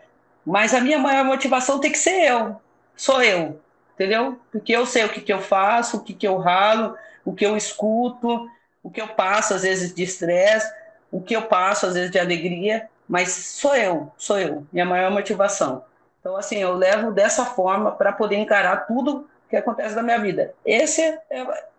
[0.46, 2.62] Mas a minha maior motivação tem que ser eu,
[2.96, 3.60] sou eu,
[3.94, 4.40] entendeu?
[4.52, 7.46] Porque eu sei o que, que eu faço, o que, que eu ralo, o que
[7.46, 8.50] eu escuto,
[8.82, 10.72] o que eu passo às vezes de estresse,
[11.12, 15.10] o que eu passo às vezes de alegria mas sou eu, sou eu, minha maior
[15.10, 15.84] motivação.
[16.20, 20.54] Então, assim, eu levo dessa forma para poder encarar tudo que acontece na minha vida.
[20.66, 21.20] Esse é,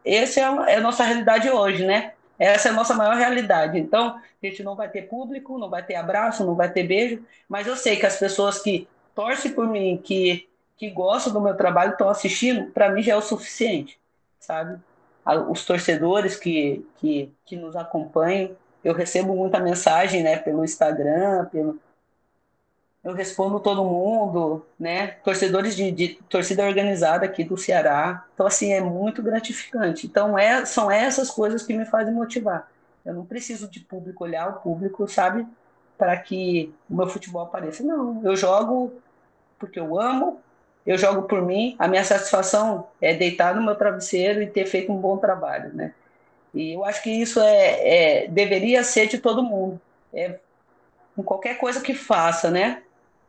[0.04, 2.12] esse é, é a nossa realidade hoje, né?
[2.38, 3.78] Essa é a nossa maior realidade.
[3.78, 7.24] Então, a gente não vai ter público, não vai ter abraço, não vai ter beijo,
[7.48, 11.56] mas eu sei que as pessoas que torcem por mim, que, que gostam do meu
[11.56, 13.98] trabalho, estão assistindo, para mim já é o suficiente,
[14.38, 14.78] sabe?
[15.50, 21.78] Os torcedores que, que, que nos acompanham, eu recebo muita mensagem, né, pelo Instagram, pelo
[23.08, 25.06] eu respondo todo mundo, né?
[25.24, 28.26] Torcedores de, de, torcida organizada aqui do Ceará.
[28.34, 30.06] Então, assim, é muito gratificante.
[30.06, 32.70] Então, é, são essas coisas que me fazem motivar.
[33.06, 35.46] Eu não preciso de público, olhar o público, sabe?
[35.96, 37.82] Para que o meu futebol apareça.
[37.82, 38.92] Não, eu jogo
[39.58, 40.38] porque eu amo,
[40.84, 41.76] eu jogo por mim.
[41.78, 45.94] A minha satisfação é deitar no meu travesseiro e ter feito um bom trabalho, né?
[46.52, 49.80] E eu acho que isso é, é deveria ser de todo mundo.
[50.12, 50.38] É,
[51.16, 52.82] em qualquer coisa que faça, né?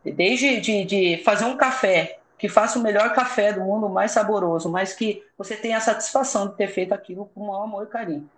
[0.04, 4.12] Desde de, de fazer um café, que faça o melhor café do mundo, o mais
[4.12, 7.86] saboroso, mas que você tenha a satisfação de ter feito aquilo com maior amor e
[7.86, 8.28] carinho.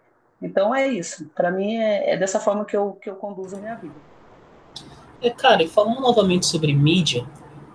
[0.43, 1.31] Então é isso.
[1.37, 3.95] Para mim é, é, dessa forma que eu, que eu conduzo minha vida.
[5.23, 7.25] É, cara, e falando novamente sobre mídia,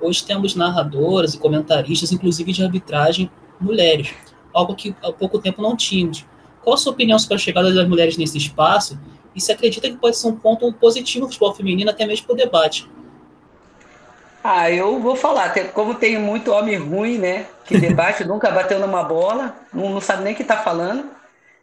[0.02, 4.13] hoje temos narradoras e comentaristas, inclusive de arbitragem, mulheres,
[4.54, 6.26] algo que há pouco tempo não tínhamos.
[6.62, 9.00] Qual a sua opinião sobre a chegada das mulheres nesse espaço
[9.34, 12.34] e se acredita que pode ser um ponto positivo no futebol feminino, até mesmo para
[12.34, 12.89] o debate?
[14.50, 19.04] Ah, eu vou falar, como tem muito homem ruim, né, que debate, nunca bateu numa
[19.04, 21.12] bola, não, não sabe nem o que está falando,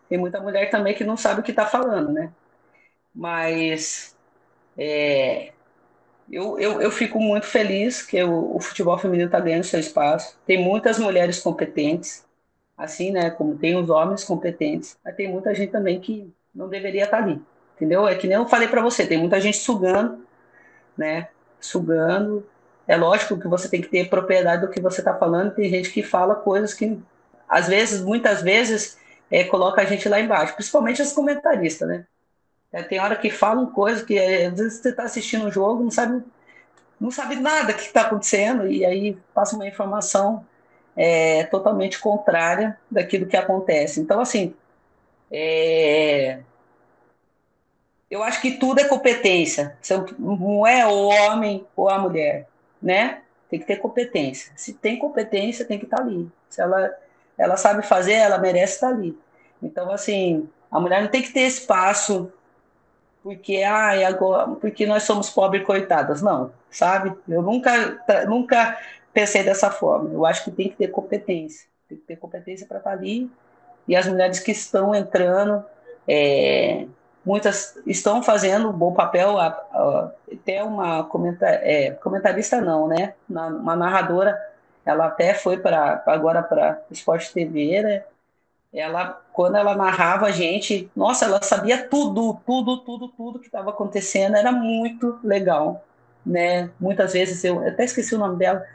[0.06, 2.30] tem muita mulher também que não sabe o que está falando, né?
[3.14, 4.14] Mas
[4.76, 5.52] é,
[6.30, 10.38] eu, eu, eu, fico muito feliz que o, o futebol feminino está ganhando seu espaço.
[10.46, 12.26] Tem muitas mulheres competentes,
[12.76, 13.30] assim, né?
[13.30, 17.22] Como tem os homens competentes, mas tem muita gente também que não deveria estar tá
[17.22, 17.40] ali,
[17.76, 18.06] entendeu?
[18.06, 20.22] É que nem eu falei para você, tem muita gente sugando,
[20.98, 21.28] né?
[21.58, 22.46] Sugando
[22.86, 25.54] é lógico que você tem que ter propriedade do que você está falando.
[25.54, 26.98] Tem gente que fala coisas que,
[27.48, 28.98] às vezes, muitas vezes,
[29.30, 32.06] é, coloca a gente lá embaixo, principalmente os comentaristas, né?
[32.72, 35.82] É, tem hora que falam coisas que, é, às vezes, você está assistindo um jogo,
[35.82, 36.22] não sabe,
[37.00, 40.44] não sabe nada que está acontecendo, e aí passa uma informação
[40.96, 44.00] é, totalmente contrária daquilo que acontece.
[44.00, 44.54] Então, assim,
[45.30, 46.40] é,
[48.10, 49.76] eu acho que tudo é competência.
[50.18, 52.46] Não é o homem ou a mulher
[52.84, 53.22] né?
[53.48, 54.52] Tem que ter competência.
[54.54, 56.30] Se tem competência, tem que estar tá ali.
[56.50, 56.94] Se ela,
[57.38, 59.18] ela sabe fazer, ela merece estar tá ali.
[59.62, 62.30] Então, assim, a mulher não tem que ter espaço
[63.22, 66.20] porque, ai, agora, porque nós somos pobres coitadas.
[66.20, 67.10] Não, sabe?
[67.26, 68.78] Eu nunca, nunca
[69.14, 70.12] pensei dessa forma.
[70.12, 71.66] Eu acho que tem que ter competência.
[71.88, 73.30] Tem que ter competência para estar tá ali.
[73.88, 75.64] E as mulheres que estão entrando,
[76.06, 76.86] é,
[77.24, 81.08] muitas estão fazendo um bom papel, até uma
[81.42, 83.14] é, comentarista não, né?
[83.28, 84.38] Uma narradora,
[84.84, 88.04] ela até foi para agora para Esporte TV, né?
[88.72, 93.70] Ela, quando ela narrava a gente, nossa, ela sabia tudo, tudo, tudo, tudo que estava
[93.70, 95.84] acontecendo, era muito legal,
[96.26, 96.68] né?
[96.80, 98.66] Muitas vezes eu até esqueci o nome dela,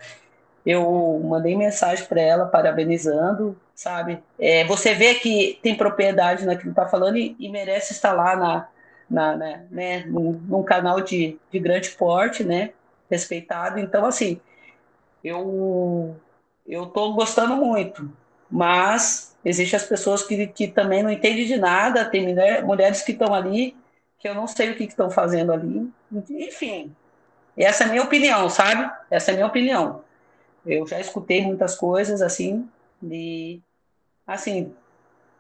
[0.66, 4.22] eu mandei mensagem para ela parabenizando, sabe?
[4.38, 8.36] É, você vê que tem propriedade naquilo que está falando e, e, merece estar lá
[8.36, 8.68] na,
[9.10, 12.74] na né, né, num, num, canal de, de grande porte, né?
[13.10, 13.80] Respeitado.
[13.80, 14.42] Então, assim,
[15.24, 16.14] eu
[16.68, 18.12] eu estou gostando muito,
[18.52, 23.14] mas existem as pessoas que, que também não entendem de nada, tem mulher, mulheres que
[23.14, 23.78] estão ali
[24.20, 25.90] que eu não sei o que estão fazendo ali.
[26.30, 26.94] Enfim,
[27.58, 28.92] essa é a minha opinião, sabe?
[29.10, 30.04] Essa é a minha opinião.
[30.66, 32.70] Eu já escutei muitas coisas assim,
[33.02, 33.62] de
[34.30, 34.74] assim,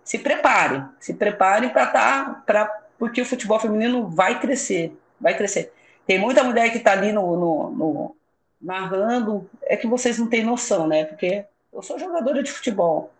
[0.03, 5.71] se preparem, se preparem para estar, tá, porque o futebol feminino vai crescer, vai crescer.
[6.07, 8.15] Tem muita mulher que está ali no, no, no,
[8.59, 11.05] narrando, é que vocês não têm noção, né?
[11.05, 13.11] Porque eu sou jogadora de futebol.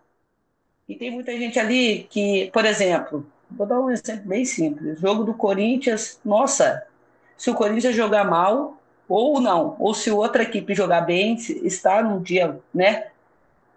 [0.88, 4.98] E tem muita gente ali que, por exemplo, vou dar um exemplo bem simples.
[4.98, 6.84] Jogo do Corinthians, nossa,
[7.38, 8.76] se o Corinthians jogar mal,
[9.08, 13.06] ou não, ou se outra equipe jogar bem, está num dia, né?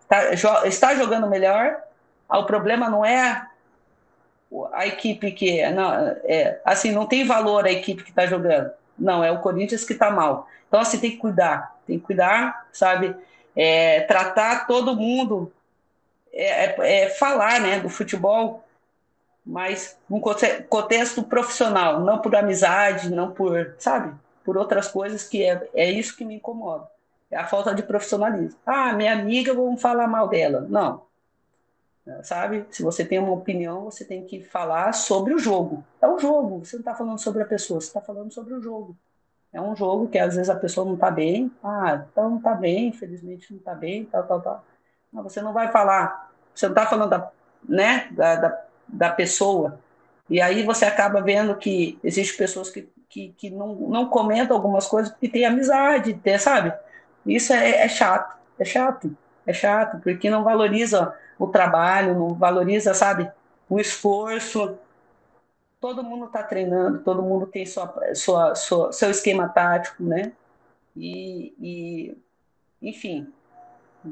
[0.04, 1.82] Está, está jogando melhor,
[2.30, 3.48] ah, o problema não é
[4.72, 5.94] a equipe que não,
[6.26, 8.72] é, assim não tem valor a equipe que está jogando.
[8.98, 10.48] Não, é o Corinthians que está mal.
[10.68, 13.16] Então assim tem que cuidar, tem que cuidar, sabe?
[13.56, 15.52] É, tratar todo mundo,
[16.32, 18.63] é, é, é falar, né, do futebol,
[19.46, 20.22] mas num
[20.70, 24.13] contexto profissional, não por amizade, não por, sabe?
[24.44, 26.88] por outras coisas que é, é isso que me incomoda.
[27.34, 28.60] É a falta de profissionalismo.
[28.65, 30.65] Ah, minha amiga, vamos falar mal dela.
[30.69, 31.02] Não.
[32.22, 32.65] Sabe?
[32.69, 35.84] Se você tem uma opinião, você tem que falar sobre o jogo.
[36.02, 36.63] É o jogo.
[36.63, 38.96] Você não está falando sobre a pessoa, você está falando sobre o jogo.
[39.52, 41.52] É um jogo que às vezes a pessoa não está bem.
[41.63, 44.65] Ah, então não está bem, infelizmente não está bem, tal, tal, tal.
[45.12, 46.32] Mas você não vai falar.
[46.54, 47.32] Você não está falando da,
[47.67, 49.80] né, da, da, da pessoa.
[50.30, 54.88] E aí você acaba vendo que existem pessoas que que, que não, não comenta algumas
[54.88, 56.74] coisas porque tem amizade, tem, sabe?
[57.26, 62.94] Isso é, é chato, é chato, é chato, porque não valoriza o trabalho, não valoriza,
[62.94, 63.32] sabe,
[63.70, 64.78] o esforço.
[65.80, 70.32] Todo mundo está treinando, todo mundo tem sua, sua, sua, seu esquema tático, né?
[70.96, 72.18] E, e,
[72.82, 73.32] enfim,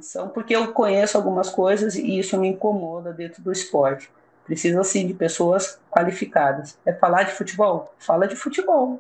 [0.02, 4.10] são porque eu conheço algumas coisas e isso me incomoda dentro do esporte.
[4.45, 6.78] Precisa sim de pessoas qualificadas.
[6.86, 7.93] É falar de futebol?
[8.00, 9.00] Fala de futebol.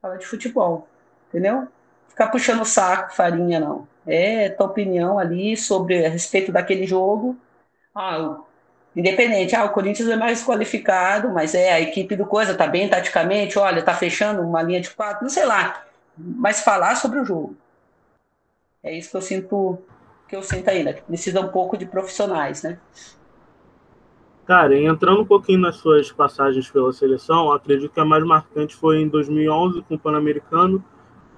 [0.00, 0.88] Fala de futebol.
[1.28, 1.68] Entendeu?
[2.14, 3.88] Ficar puxando o saco, farinha, não.
[4.06, 7.36] É tua opinião ali sobre a respeito daquele jogo.
[7.92, 8.38] Ah,
[8.94, 12.88] independente, ah, o Corinthians é mais qualificado, mas é a equipe do coisa, tá bem
[12.88, 15.84] taticamente, olha, tá fechando uma linha de quatro, não sei lá,
[16.16, 17.56] mas falar sobre o jogo.
[18.80, 19.78] É isso que eu sinto
[20.28, 22.78] que eu sinto ainda, que precisa um pouco de profissionais, né?
[24.46, 29.00] Cara, entrando um pouquinho nas suas passagens pela seleção, acredito que a mais marcante foi
[29.00, 30.84] em 2011 com o Pan-Americano.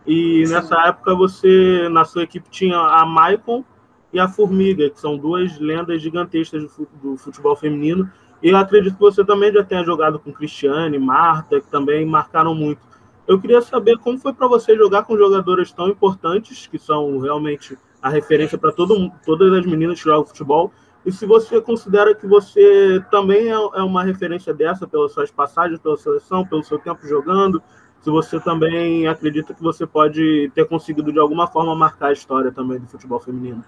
[0.07, 0.53] E Sim.
[0.53, 3.65] nessa época você, na sua equipe, tinha a Maicon
[4.13, 6.63] e a Formiga, que são duas lendas gigantescas
[7.03, 8.11] do futebol feminino.
[8.43, 12.55] E eu acredito que você também já tenha jogado com Cristiane, Marta, que também marcaram
[12.55, 12.81] muito.
[13.27, 17.77] Eu queria saber como foi para você jogar com jogadoras tão importantes, que são realmente
[18.01, 20.73] a referência para todas as meninas que jogam futebol,
[21.07, 25.79] e se você considera que você também é, é uma referência dessa pelas suas passagens
[25.79, 27.63] pela seleção, pelo seu tempo jogando,
[28.03, 32.53] se você também acredita que você pode ter conseguido de alguma forma marcar a história
[32.53, 33.65] também do futebol feminino.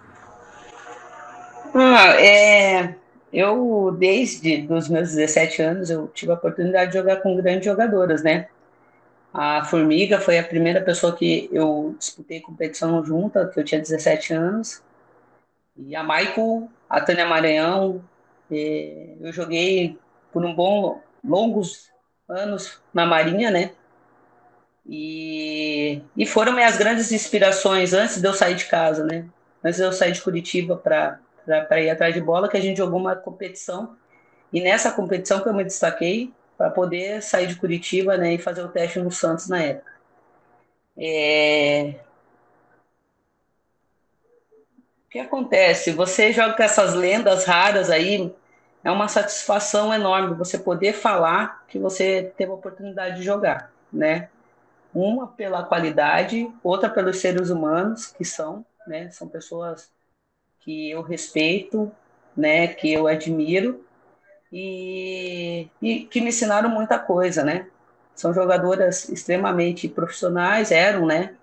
[1.75, 2.95] Ah, é,
[3.33, 8.23] eu desde os meus 17 anos eu tive a oportunidade de jogar com grandes jogadoras,
[8.23, 8.49] né?
[9.33, 14.33] A Formiga foi a primeira pessoa que eu disputei competição junta, que eu tinha 17
[14.33, 14.83] anos.
[15.77, 18.03] E a Michael, a Tânia Maranhão,
[18.51, 19.99] eu joguei
[20.33, 21.91] por um bom, longos
[22.29, 23.73] anos na Marinha, né?
[24.89, 29.27] E, e foram minhas grandes inspirações antes de eu sair de casa, né?
[29.63, 32.99] Antes de eu sair de Curitiba para ir atrás de bola, que a gente jogou
[32.99, 33.97] uma competição.
[34.53, 38.63] E nessa competição que eu me destaquei, para poder sair de Curitiba né, e fazer
[38.63, 39.93] o teste no Santos na época.
[40.97, 41.95] É...
[45.07, 45.93] O que acontece?
[45.93, 48.35] Você joga com essas lendas raras aí,
[48.83, 54.29] é uma satisfação enorme você poder falar que você teve a oportunidade de jogar, né?
[54.95, 59.11] Uma pela qualidade, outra pelos seres humanos que são, né?
[59.11, 59.91] São pessoas
[60.61, 61.91] que eu respeito,
[62.37, 62.69] né?
[62.69, 63.85] Que eu admiro
[64.53, 67.69] e, e que me ensinaram muita coisa, né?
[68.15, 71.35] São jogadoras extremamente profissionais, eram, né?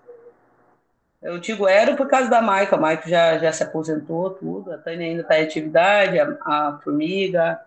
[1.22, 4.78] Eu digo eram por causa da Maica, a Maica já, já se aposentou, tudo, a
[4.78, 7.60] Tânia ainda está em atividade, a, a Formiga,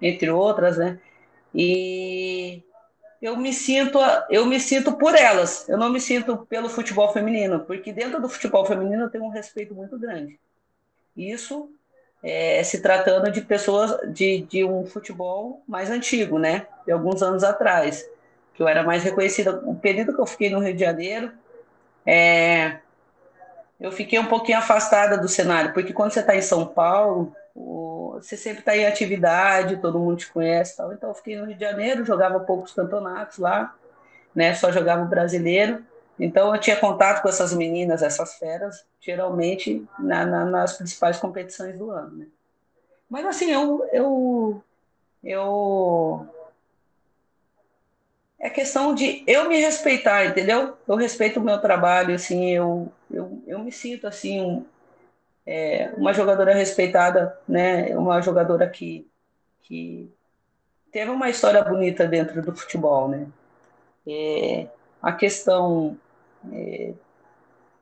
[0.00, 0.98] entre outras, né?
[1.54, 2.62] E
[3.26, 3.98] eu me sinto
[4.30, 8.28] eu me sinto por elas eu não me sinto pelo futebol feminino porque dentro do
[8.28, 10.38] futebol feminino eu tenho um respeito muito grande
[11.16, 11.70] isso
[12.22, 16.66] é, se tratando de pessoas de, de um futebol mais antigo, né?
[16.84, 18.04] De alguns anos atrás,
[18.52, 19.60] que eu era mais reconhecida.
[19.64, 21.30] O período que eu fiquei no Rio de Janeiro,
[22.04, 22.78] é,
[23.78, 27.32] eu fiquei um pouquinho afastada do cenário, porque quando você está em São Paulo,
[28.22, 30.92] você sempre está em atividade, todo mundo te conhece, tal.
[30.92, 33.74] Então eu fiquei no Rio de Janeiro, jogava poucos campeonatos lá,
[34.34, 34.54] né?
[34.54, 35.84] Só jogava o brasileiro.
[36.18, 41.76] Então eu tinha contato com essas meninas, essas feras, geralmente na, na, nas principais competições
[41.76, 42.16] do ano.
[42.16, 42.26] Né?
[43.08, 44.62] Mas assim, eu, eu,
[45.22, 46.26] eu.
[48.38, 50.76] É questão de eu me respeitar, entendeu?
[50.86, 54.66] Eu respeito o meu trabalho, assim, eu, eu, eu me sinto assim, um,
[55.46, 57.96] é, uma jogadora respeitada, né?
[57.96, 59.06] Uma jogadora que,
[59.62, 60.10] que
[60.90, 63.26] teve uma história bonita dentro do futebol, né?
[64.06, 64.66] É,
[65.00, 65.96] a questão
[66.52, 66.92] é,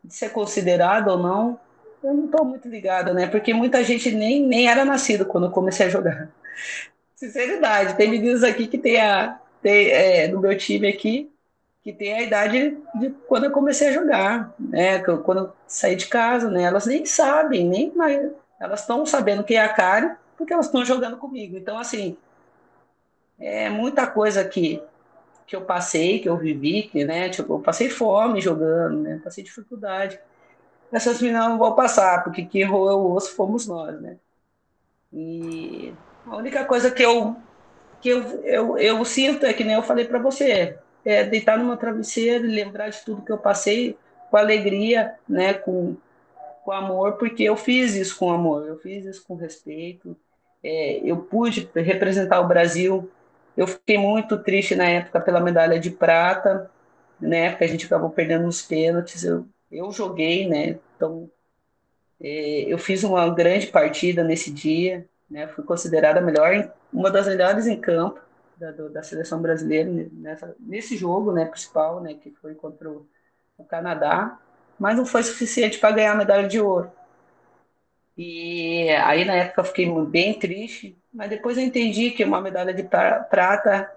[0.03, 1.59] de ser considerado ou não,
[2.03, 3.27] eu não estou muito ligada, né?
[3.27, 6.29] Porque muita gente nem, nem era nascido quando eu comecei a jogar.
[7.17, 9.41] Sinceridade, tem meninos aqui que tem a.
[9.63, 11.33] Tem, é, no meu time aqui,
[11.85, 15.01] que tem a idade de quando eu comecei a jogar, né?
[15.01, 16.63] Quando eu saí de casa, né?
[16.63, 17.93] Elas nem sabem, nem
[18.59, 21.59] elas estão sabendo quem é a Karen, porque elas estão jogando comigo.
[21.59, 22.17] Então, assim,
[23.39, 24.83] é muita coisa aqui
[25.47, 29.45] que eu passei, que eu vivi, que, né, tipo, eu passei fome jogando, né, passei
[29.45, 30.19] dificuldade.
[30.91, 34.17] Essas meninas não vão passar, porque quem roeu o osso fomos nós, né.
[35.13, 35.93] E
[36.27, 37.37] a única coisa que eu,
[38.01, 41.77] que eu, eu, eu sinto é que nem eu falei para você, é deitar numa
[41.77, 43.97] travesseira e lembrar de tudo que eu passei
[44.31, 45.97] com alegria, né, com,
[46.65, 50.17] com amor, porque eu fiz isso com amor, eu fiz isso com respeito,
[50.63, 53.11] é, eu pude representar o Brasil
[53.57, 56.71] eu fiquei muito triste na época pela medalha de prata,
[57.21, 57.51] né?
[57.51, 59.23] Porque a gente acabou perdendo os pênaltis.
[59.25, 60.79] Eu, eu joguei, né?
[60.97, 61.31] Então,
[62.21, 65.47] é, eu fiz uma grande partida nesse dia, né?
[65.49, 68.21] Fui considerada melhor, uma das melhores em campo
[68.57, 71.45] da, da seleção brasileira nessa, nesse jogo, né?
[71.45, 72.15] Principal, né?
[72.15, 73.07] Que foi contra o,
[73.59, 74.39] o Canadá,
[74.79, 76.91] mas não foi suficiente para ganhar a medalha de ouro.
[78.17, 82.73] E aí na época eu fiquei bem triste, mas depois eu entendi que uma medalha
[82.73, 83.91] de prata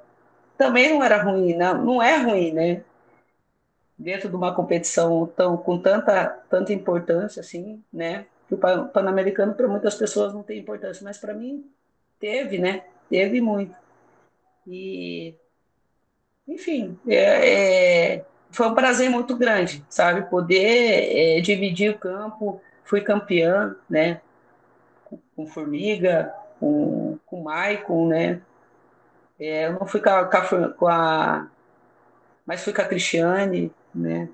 [0.57, 2.83] também não era ruim, não, não é ruim, né?
[3.97, 8.25] Dentro de uma competição tão, com tanta, tanta importância, assim, né?
[8.47, 11.63] Que o Pan-Americano para muitas pessoas não tem importância, mas para mim
[12.19, 12.83] Teve, né?
[13.09, 13.75] Teve muito.
[14.67, 15.33] E,
[16.47, 20.29] enfim, é, é, foi um prazer muito grande, sabe?
[20.29, 22.61] Poder é, dividir o campo.
[22.83, 24.21] Fui campeã, né?
[25.05, 28.41] Com, com Formiga, com, com Maicon, né?
[29.39, 30.25] É, eu não fui com a,
[30.73, 31.47] com a,
[32.45, 34.29] Mas fui com a Cristiane, né?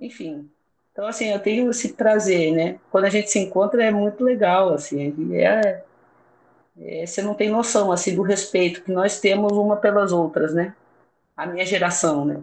[0.00, 0.50] Enfim.
[0.92, 2.80] Então, assim, eu tenho esse prazer, né?
[2.90, 5.34] Quando a gente se encontra é muito legal, assim.
[5.36, 5.84] É,
[6.80, 10.74] é, você não tem noção, assim, do respeito que nós temos uma pelas outras, né?
[11.36, 12.40] A minha geração, né?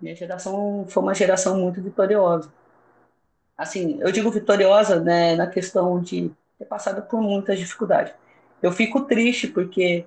[0.00, 2.50] Minha geração foi uma geração muito vitoriosa.
[3.56, 8.12] Assim, eu digo vitoriosa, né, na questão de ter passado por muitas dificuldades.
[8.62, 10.06] Eu fico triste porque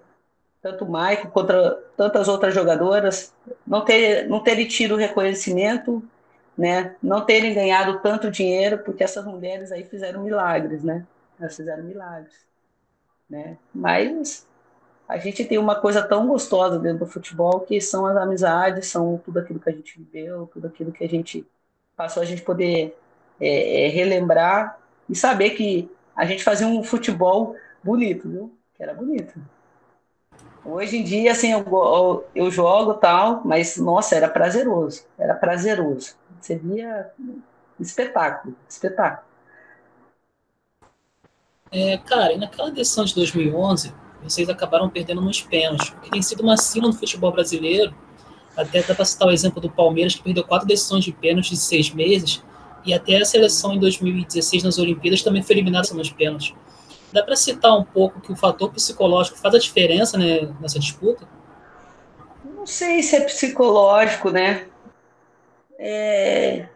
[0.62, 1.54] tanto o Maicon quanto
[1.96, 3.34] tantas outras jogadoras
[3.68, 6.04] não, ter, não terem tido reconhecimento,
[6.58, 6.96] né?
[7.04, 11.06] não terem ganhado tanto dinheiro, porque essas mulheres aí fizeram milagres, né?
[11.40, 12.46] Elas fizeram milagres.
[13.30, 13.58] Né?
[13.74, 14.48] Mas
[15.08, 19.22] a gente tem uma coisa tão gostosa dentro do futebol que são as amizades, são
[19.24, 21.46] tudo aquilo que a gente viveu, tudo aquilo que a gente
[21.96, 22.98] passou, a gente poder
[23.40, 28.58] é, é, relembrar e saber que a gente fazia um futebol bonito, viu?
[28.76, 29.34] Que era bonito.
[30.64, 35.06] Hoje em dia, assim, eu, eu jogo tal, mas, nossa, era prazeroso.
[35.18, 36.16] Era prazeroso.
[36.42, 37.12] Você via
[37.80, 39.28] espetáculo, espetáculo.
[41.72, 43.94] É, cara, e naquela decisão de 2011,
[44.24, 47.94] vocês acabaram perdendo nos pênaltis, que tem sido uma sina no futebol brasileiro.
[48.56, 51.56] Até dá para citar o exemplo do Palmeiras, que perdeu quatro decisões de pênaltis em
[51.56, 52.44] seis meses,
[52.86, 56.54] e até a seleção em 2016 nas Olimpíadas também foi eliminada nos pênaltis.
[57.12, 61.28] Dá para citar um pouco que o fator psicológico faz a diferença né, nessa disputa?
[62.44, 64.68] Não sei se é psicológico, né?
[65.78, 66.68] É...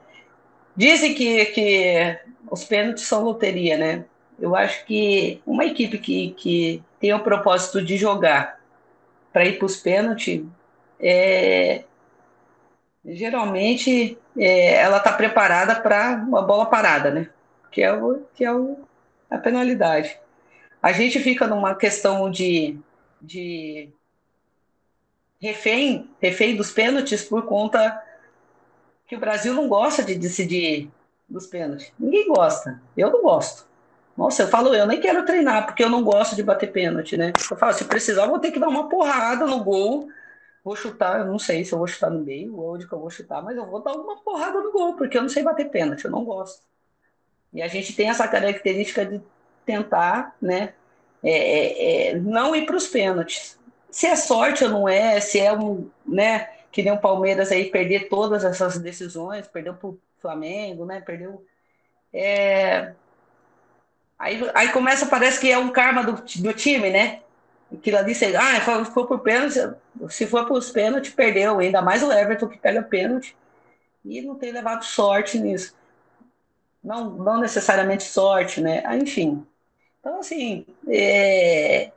[0.75, 2.19] Dizem que, que
[2.49, 4.05] os pênaltis são loteria, né?
[4.41, 8.59] Eu acho que uma equipe que, que tem o propósito de jogar
[9.31, 10.43] para ir para os pênaltis,
[10.99, 11.83] é...
[13.05, 17.29] geralmente é, ela está preparada para uma bola parada, né?
[17.71, 18.77] Que é, o, que é o,
[19.29, 20.17] a penalidade.
[20.81, 22.79] A gente fica numa questão de,
[23.21, 23.89] de
[25.39, 28.01] refém, refém dos pênaltis por conta
[29.05, 30.89] que o Brasil não gosta de decidir
[31.27, 31.91] dos pênaltis.
[31.99, 32.81] Ninguém gosta.
[32.95, 33.68] Eu não gosto.
[34.19, 37.31] Nossa, eu falo, eu nem quero treinar, porque eu não gosto de bater pênalti, né?
[37.49, 40.09] Eu falo, se precisar, vou ter que dar uma porrada no gol.
[40.61, 42.99] Vou chutar, eu não sei se eu vou chutar no meio ou onde que eu
[42.99, 45.69] vou chutar, mas eu vou dar uma porrada no gol, porque eu não sei bater
[45.69, 46.61] pênalti, eu não gosto.
[47.53, 49.21] E a gente tem essa característica de
[49.65, 50.73] tentar, né,
[51.23, 53.57] é, é, é não ir para os pênaltis.
[53.89, 57.71] Se é sorte ou não é, se é um, né, que nem o Palmeiras aí
[57.71, 61.45] perder todas essas decisões, perdeu para o Flamengo, né, perdeu.
[62.11, 62.93] É...
[64.19, 67.21] Aí, aí começa, parece que é um karma do, do time, né?
[67.73, 69.59] Aquilo ali, você, ah, foi, foi por pênalti,
[70.09, 73.35] se for para os pênaltis, perdeu, ainda mais o Everton que pega pênalti
[74.03, 75.73] e não tem levado sorte nisso.
[76.83, 78.81] Não, não necessariamente sorte, né?
[78.85, 79.45] Ah, enfim,
[79.99, 81.91] então, assim, é,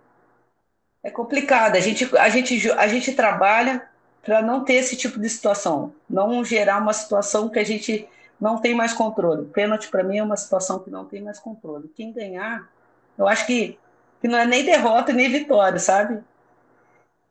[1.03, 1.77] é complicado.
[1.77, 3.89] A gente, a, gente, a gente trabalha
[4.23, 8.09] para não ter esse tipo de situação, não gerar uma situação que a gente
[8.43, 9.47] não tem mais controle.
[9.47, 11.89] Pênalti, para mim, é uma situação que não tem mais controle.
[11.95, 12.69] Quem ganhar,
[13.17, 13.79] eu acho que,
[14.21, 16.19] que não é nem derrota nem vitória, sabe?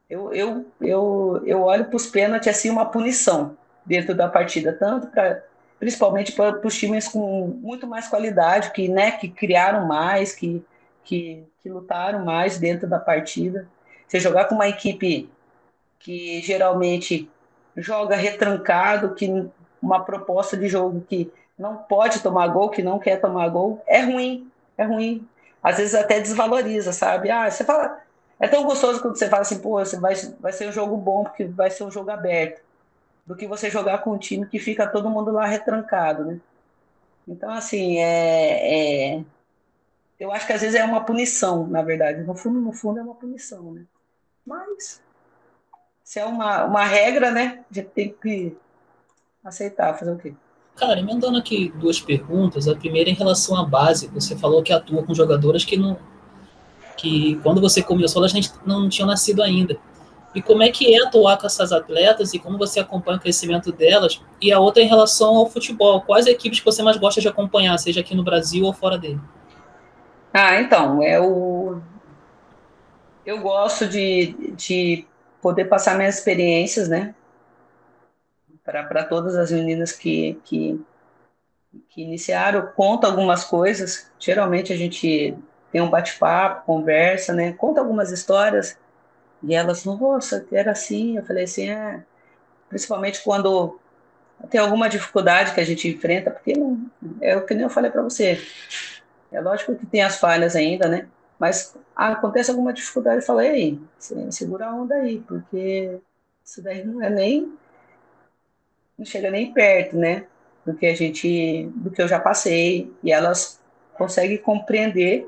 [0.09, 5.07] Eu, eu, eu, eu olho para os pênaltis assim uma punição dentro da partida, tanto
[5.07, 5.43] para
[5.77, 10.63] principalmente para os times com muito mais qualidade, que, né, que criaram mais, que,
[11.03, 13.67] que, que lutaram mais dentro da partida.
[14.07, 15.29] Você jogar com uma equipe
[15.99, 17.29] que geralmente
[17.75, 19.49] joga retrancado, que
[19.81, 24.01] uma proposta de jogo que não pode tomar gol, que não quer tomar gol, é
[24.01, 25.27] ruim, é ruim.
[25.61, 27.29] Às vezes até desvaloriza, sabe?
[27.29, 27.99] Ah, você fala,
[28.39, 31.45] é tão gostoso quando você fala assim, pô, vai, vai ser um jogo bom, porque
[31.45, 32.61] vai ser um jogo aberto
[33.25, 36.39] do que você jogar com um time que fica todo mundo lá retrancado, né?
[37.27, 39.23] Então, assim, é, é,
[40.19, 42.21] eu acho que às vezes é uma punição, na verdade.
[42.23, 43.85] No fundo, no fundo é uma punição, né?
[44.45, 45.01] Mas,
[46.03, 47.63] se é uma, uma regra, né?
[47.69, 48.57] A gente tem que
[49.43, 50.33] aceitar, fazer o quê?
[50.75, 52.67] Cara, emendando aqui duas perguntas.
[52.67, 54.07] A primeira em relação à base.
[54.09, 55.97] Você falou que atua com jogadoras que não.
[56.97, 58.33] que quando você começou, elas
[58.65, 59.77] não tinham nascido ainda
[60.33, 63.71] e como é que é atuar com essas atletas e como você acompanha o crescimento
[63.71, 64.21] delas.
[64.41, 67.77] E a outra em relação ao futebol, quais equipes que você mais gosta de acompanhar,
[67.77, 69.19] seja aqui no Brasil ou fora dele?
[70.33, 71.81] Ah, então, eu,
[73.25, 75.05] é eu gosto de, de
[75.41, 77.13] poder passar minhas experiências, né,
[78.63, 80.79] para todas as meninas que, que,
[81.89, 85.37] que iniciaram, eu conto algumas coisas, geralmente a gente
[85.71, 87.53] tem um bate-papo, conversa, né?
[87.53, 88.77] Conta algumas histórias.
[89.43, 91.17] E elas, nossa, era assim.
[91.17, 92.03] Eu falei assim, é.
[92.69, 93.79] Principalmente quando
[94.49, 96.85] tem alguma dificuldade que a gente enfrenta, porque não,
[97.21, 98.41] é o que nem eu falei para você.
[99.31, 101.07] É lógico que tem as falhas ainda, né?
[101.39, 103.81] Mas acontece alguma dificuldade, eu falei, aí,
[104.29, 105.99] segura a onda aí, porque
[106.43, 107.57] isso daí não é nem.
[109.01, 110.27] Não chega nem perto, né?
[110.63, 111.67] Do que a gente.
[111.73, 112.93] do que eu já passei.
[113.03, 113.59] E elas
[113.95, 115.27] conseguem compreender.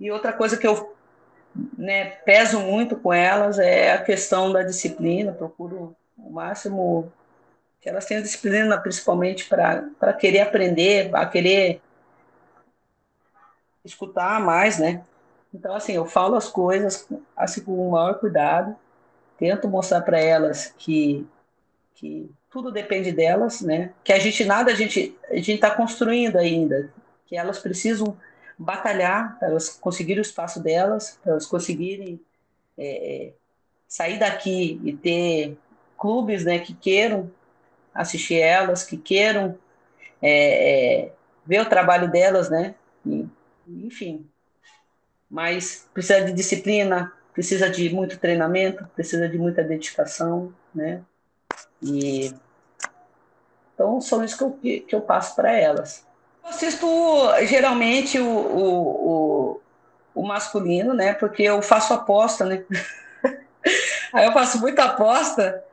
[0.00, 0.92] E outra coisa que eu
[1.78, 7.12] né, peso muito com elas é a questão da disciplina, procuro o máximo
[7.80, 11.80] que elas tenham disciplina, principalmente para querer aprender, a querer
[13.84, 15.04] escutar mais, né?
[15.52, 18.74] Então, assim, eu falo as coisas assim com o maior cuidado,
[19.38, 21.24] tento mostrar para elas que,
[21.94, 23.92] que tudo depende delas, né?
[24.04, 26.88] Que a gente nada a gente a gente está construindo ainda,
[27.26, 28.16] que elas precisam
[28.56, 32.20] batalhar elas conseguirem o espaço delas, elas conseguirem
[32.78, 33.32] é,
[33.88, 35.58] sair daqui e ter
[35.98, 37.28] clubes, né, que queiram
[37.92, 39.58] assistir elas, que queiram
[40.22, 41.12] é, é,
[41.44, 42.76] ver o trabalho delas, né?
[43.04, 43.26] E,
[43.66, 44.24] enfim.
[45.28, 51.02] Mas precisa de disciplina, precisa de muito treinamento, precisa de muita dedicação, né?
[51.82, 52.34] E
[53.74, 56.06] então são isso que eu, que eu passo para elas.
[56.42, 56.86] Eu assisto
[57.46, 58.70] geralmente o, o,
[59.10, 59.60] o,
[60.14, 61.12] o, masculino, né?
[61.14, 62.64] Porque eu faço aposta, né?
[64.12, 65.64] Aí eu faço muita aposta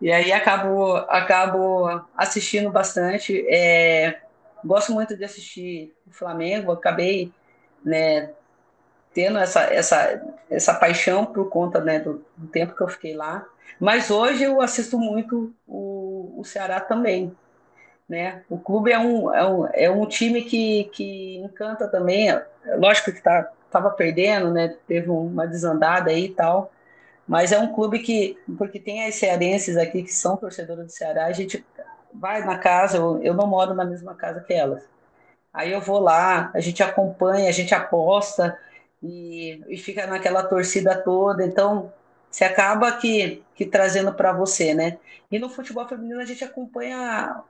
[0.00, 3.44] e aí acabo, acabo assistindo bastante.
[3.48, 4.20] É,
[4.64, 7.32] gosto muito de assistir o Flamengo, acabei
[7.84, 8.30] né,
[9.12, 13.44] tendo essa, essa, essa paixão por conta né, do, do, tempo que eu fiquei lá.
[13.78, 17.34] Mas hoje eu assisto muito o, o Ceará também.
[18.08, 18.42] Né?
[18.50, 22.28] O clube é um, é um, é um time que, que encanta também.
[22.76, 24.76] Lógico que estava tá, perdendo, né?
[24.86, 26.72] teve uma desandada aí e tal.
[27.26, 31.26] Mas é um clube que, porque tem as cearenses aqui que são torcedores do Ceará,
[31.26, 31.64] a gente
[32.12, 34.82] vai na casa, eu, eu não moro na mesma casa que elas.
[35.52, 38.58] Aí eu vou lá, a gente acompanha, a gente aposta
[39.02, 41.44] e, e fica naquela torcida toda.
[41.44, 41.92] Então,
[42.30, 44.98] você acaba que, que trazendo para você, né?
[45.30, 47.42] E no futebol feminino a gente acompanha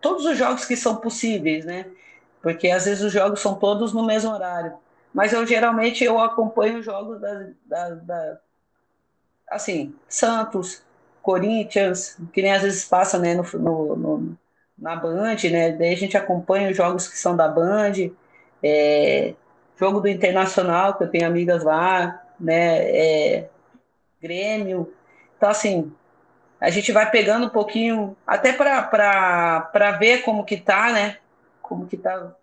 [0.00, 1.86] todos os jogos que são possíveis, né?
[2.42, 4.74] Porque às vezes os jogos são todos no mesmo horário.
[5.12, 8.40] Mas eu geralmente eu acompanho os jogos da, da, da
[9.50, 10.82] assim, Santos,
[11.22, 14.38] Corinthians, que nem às vezes passa né, no, no, no
[14.78, 15.72] na Band, né?
[15.72, 17.94] Daí a gente acompanha os jogos que são da Band,
[18.62, 19.34] é,
[19.78, 22.90] jogo do Internacional, que eu tenho amigas lá, né?
[22.90, 23.50] É,
[24.20, 24.92] Grêmio.
[25.36, 25.92] Então, assim,
[26.60, 31.18] a gente vai pegando um pouquinho, até para ver como que tá, né?
[31.62, 32.34] Como que tá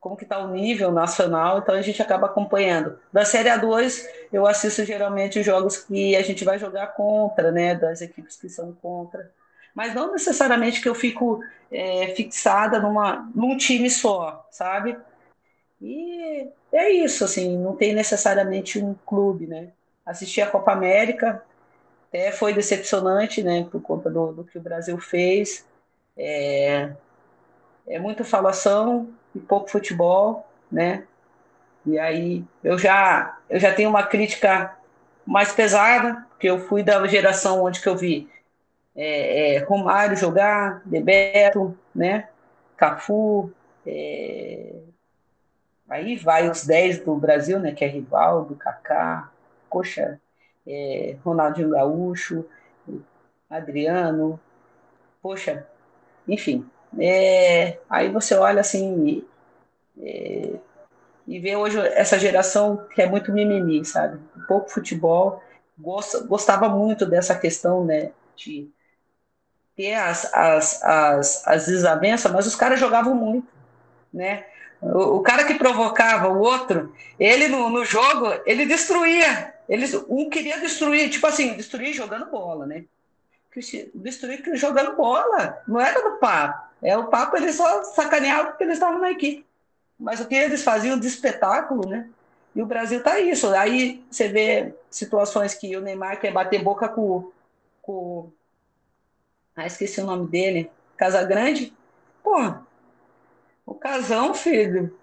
[0.00, 3.00] como que está o nível nacional, então a gente acaba acompanhando.
[3.12, 7.74] Da Série A2, eu assisto geralmente os jogos que a gente vai jogar contra, né,
[7.74, 9.28] das equipes que são contra
[9.78, 11.40] mas não necessariamente que eu fico
[11.70, 14.98] é, fixada numa, num time só, sabe?
[15.80, 19.68] E é isso, assim, não tem necessariamente um clube, né?
[20.08, 21.42] Assisti a Copa América,
[22.08, 25.66] até foi decepcionante, né, por conta do, do que o Brasil fez.
[26.16, 26.90] É,
[27.86, 31.04] é muita falação e pouco futebol, né?
[31.84, 34.74] E aí eu já eu já tenho uma crítica
[35.26, 38.28] mais pesada, porque eu fui da geração onde que eu vi
[38.96, 42.28] é, é, Romário jogar, Bebeto, né?
[42.76, 43.52] Cafu,
[43.86, 44.74] é...
[45.88, 47.72] aí vai os 10 do Brasil, né?
[47.72, 49.30] Que é Rivaldo, Kaká,
[49.70, 50.20] poxa,
[50.66, 52.44] é, Ronaldinho Gaúcho,
[53.48, 54.38] Adriano,
[55.22, 55.66] poxa,
[56.26, 56.68] enfim.
[56.98, 59.24] É, aí você olha assim
[60.00, 60.54] é,
[61.26, 64.18] e vê hoje essa geração que é muito mimimi, sabe?
[64.46, 65.42] Pouco futebol,
[65.78, 68.12] gosta, gostava muito dessa questão, né?
[68.34, 68.70] De
[69.76, 73.48] ter as, as, as, as desavenças, mas os caras jogavam muito,
[74.12, 74.44] né?
[74.80, 79.54] O, o, cara que provocava o outro, ele no, no jogo, ele destruía.
[79.68, 82.84] Eles, um queria destruir, tipo assim, destruir jogando bola, né?
[83.94, 85.62] Destruir jogando bola.
[85.66, 86.68] Não era do papo.
[86.80, 89.44] É o papo, eles só sacaneavam porque eles estavam na equipe.
[89.98, 92.08] Mas o que eles faziam de espetáculo, né?
[92.54, 93.48] E o Brasil tá isso.
[93.48, 97.30] Aí você vê situações que o Neymar quer bater boca com,
[97.82, 98.30] com
[99.56, 100.70] ah, esqueci o nome dele.
[100.96, 101.72] Casa Grande.
[102.22, 102.54] Pô,
[103.66, 104.96] o Casão, filho,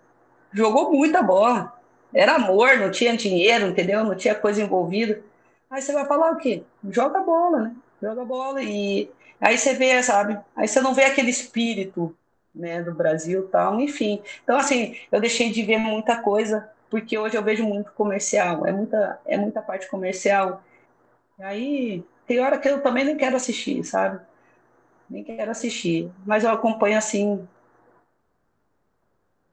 [0.51, 1.74] jogou muita bola.
[2.15, 4.03] Era amor, não tinha dinheiro, entendeu?
[4.03, 5.21] Não tinha coisa envolvida.
[5.69, 6.63] Aí você vai falar o quê?
[6.89, 7.75] Joga bola, né?
[8.01, 8.63] Joga bola.
[8.63, 9.11] E
[9.41, 10.39] aí você vê, sabe?
[10.55, 12.15] Aí você não vê aquele espírito,
[12.53, 14.21] né, do Brasil tal, enfim.
[14.43, 18.71] Então, assim, eu deixei de ver muita coisa, porque hoje eu vejo muito comercial, é
[18.71, 20.63] muita, é muita parte comercial.
[21.39, 24.21] E aí, tem hora que eu também nem quero assistir, sabe?
[25.09, 27.47] Nem quero assistir, mas eu acompanho assim,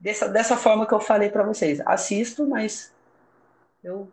[0.02, 1.80] dessa, dessa forma que eu falei para vocês.
[1.86, 2.92] Assisto, mas
[3.82, 4.08] eu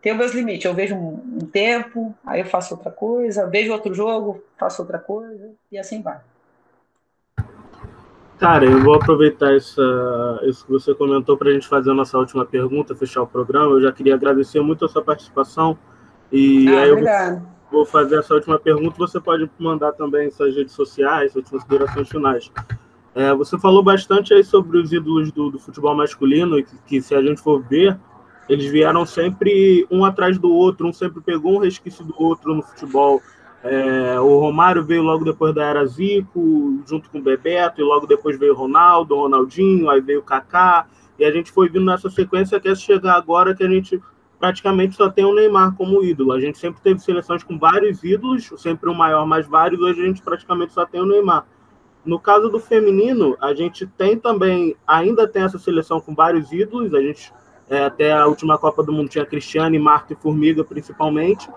[0.00, 0.64] tenho meus limites.
[0.64, 4.98] Eu vejo um, um tempo, aí eu faço outra coisa, vejo outro jogo, faço outra
[4.98, 6.18] coisa, e assim vai.
[8.38, 12.16] Cara, eu vou aproveitar essa, isso que você comentou para a gente fazer a nossa
[12.16, 13.74] última pergunta, fechar o programa.
[13.74, 15.76] Eu já queria agradecer muito a sua participação.
[16.32, 18.96] E ah, aí eu vou, vou, fazer essa última pergunta.
[18.96, 22.50] Você pode mandar também suas redes sociais, suas considerações finais.
[23.14, 27.14] É, você falou bastante aí sobre os ídolos do, do futebol masculino, que, que, se
[27.14, 27.98] a gente for ver,
[28.48, 32.62] eles vieram sempre um atrás do outro, um sempre pegou um resquício do outro no
[32.62, 33.20] futebol.
[33.62, 38.06] É, o Romário veio logo depois da era Zico, junto com o Bebeto, e logo
[38.06, 40.86] depois veio o Ronaldo, o Ronaldinho, aí veio o Kaká,
[41.18, 44.00] e a gente foi vindo nessa sequência até chegar agora que a gente
[44.38, 46.32] praticamente só tem o Neymar como ídolo.
[46.32, 50.06] A gente sempre teve seleções com vários ídolos, sempre o maior, mas vários, hoje a
[50.06, 51.44] gente praticamente só tem o Neymar.
[52.04, 56.94] No caso do feminino, a gente tem também, ainda tem essa seleção com vários ídolos,
[56.94, 57.32] a gente
[57.68, 61.48] é, até a última Copa do Mundo tinha Cristiane, Marta e Formiga principalmente,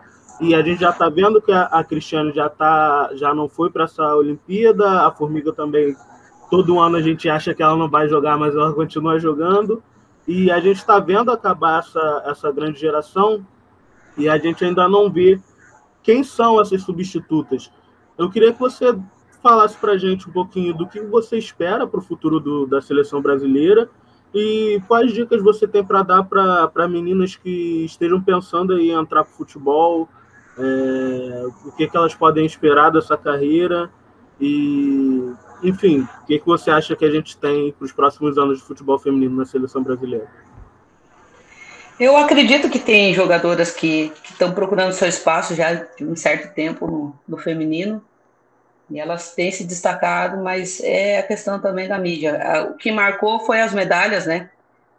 [0.41, 3.69] e a gente já está vendo que a, a Cristiane já, tá, já não foi
[3.69, 5.95] para essa Olimpíada, a Formiga também,
[6.49, 9.81] todo ano a gente acha que ela não vai jogar, mas ela continua jogando.
[10.27, 13.45] E a gente está vendo acabar essa, essa grande geração
[14.17, 15.39] e a gente ainda não vê
[16.03, 17.71] quem são essas substitutas.
[18.17, 18.95] Eu queria que você
[19.43, 23.21] falasse para gente um pouquinho do que você espera para o futuro do, da seleção
[23.21, 23.89] brasileira
[24.33, 29.33] e quais dicas você tem para dar para meninas que estejam pensando em entrar para
[29.33, 30.09] o futebol,
[30.57, 33.91] é, o que, que elas podem esperar dessa carreira
[34.39, 35.31] e,
[35.61, 38.63] enfim, o que, que você acha que a gente tem para os próximos anos de
[38.63, 40.27] futebol feminino na seleção brasileira?
[41.99, 46.87] Eu acredito que tem jogadoras que estão procurando seu espaço já de um certo tempo
[46.87, 48.03] no, no, feminino
[48.93, 52.39] e elas têm se destacado, mas é a questão também da mídia.
[52.69, 54.51] O que marcou foi as medalhas, né?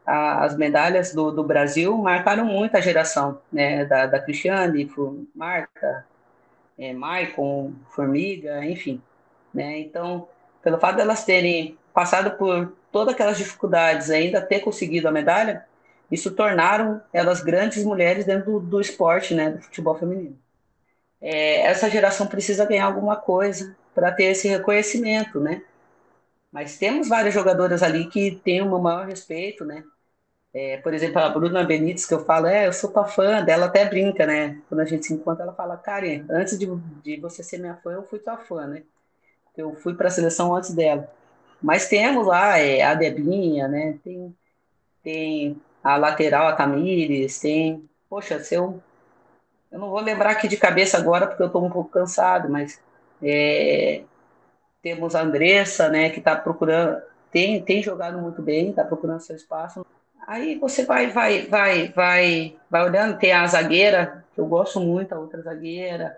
[0.06, 4.90] as medalhas do, do Brasil marcaram muito a geração, né, da, da Cristiane,
[5.34, 6.04] Marta,
[6.78, 9.00] é, Maicon, Formiga, enfim,
[9.52, 10.28] né, então,
[10.62, 15.64] pelo fato delas terem passado por todas aquelas dificuldades ainda ter conseguido a medalha,
[16.10, 20.38] isso tornaram elas grandes mulheres dentro do, do esporte, né, do futebol feminino.
[21.18, 25.62] É, essa geração precisa ganhar alguma coisa para ter esse reconhecimento, né,
[26.52, 29.82] mas temos várias jogadoras ali que têm um maior respeito, né?
[30.54, 33.66] É, por exemplo, a Bruna Benites, que eu falo, é, eu sou tua fã, dela
[33.66, 34.62] até brinca, né?
[34.68, 36.66] Quando a gente se encontra, ela fala, Karen, antes de,
[37.02, 38.84] de você ser minha fã, eu fui tua fã, né?
[39.56, 41.10] Eu fui para a seleção antes dela.
[41.62, 43.98] Mas temos lá é, a Debinha, né?
[44.04, 44.36] Tem,
[45.02, 47.88] tem a lateral, a Tamires, tem.
[48.08, 48.82] Poxa, se eu.
[49.72, 52.80] Eu não vou lembrar aqui de cabeça agora, porque eu estou um pouco cansado, mas.
[53.24, 54.02] É,
[54.82, 57.02] temos a Andressa, né, que está procurando.
[57.32, 59.84] Tem, tem jogado muito bem, está procurando seu espaço.
[60.26, 65.12] Aí você vai, vai, vai, vai, vai olhando, tem a zagueira, que eu gosto muito,
[65.12, 66.16] a outra zagueira,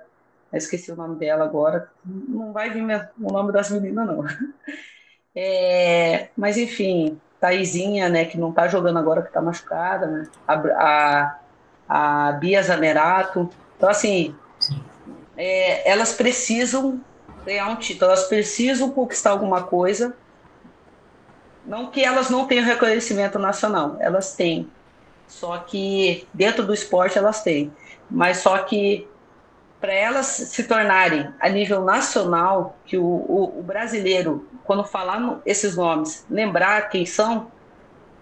[0.52, 2.82] esqueci o nome dela agora, não vai vir
[3.20, 4.24] o nome das meninas, não.
[5.38, 10.28] É, mas enfim, Taizinha, né, que não tá jogando agora, que tá machucada, né?
[10.48, 13.50] A, a, a Bia Zanerato.
[13.76, 14.34] Então, assim,
[15.36, 17.00] é, elas precisam
[17.44, 20.14] ganhar um título, elas precisam conquistar alguma coisa
[21.66, 24.70] não que elas não tenham reconhecimento nacional, elas têm.
[25.26, 27.72] Só que dentro do esporte elas têm.
[28.08, 29.06] Mas só que
[29.80, 35.76] para elas se tornarem a nível nacional, que o, o, o brasileiro, quando falar esses
[35.76, 37.50] nomes, lembrar quem são,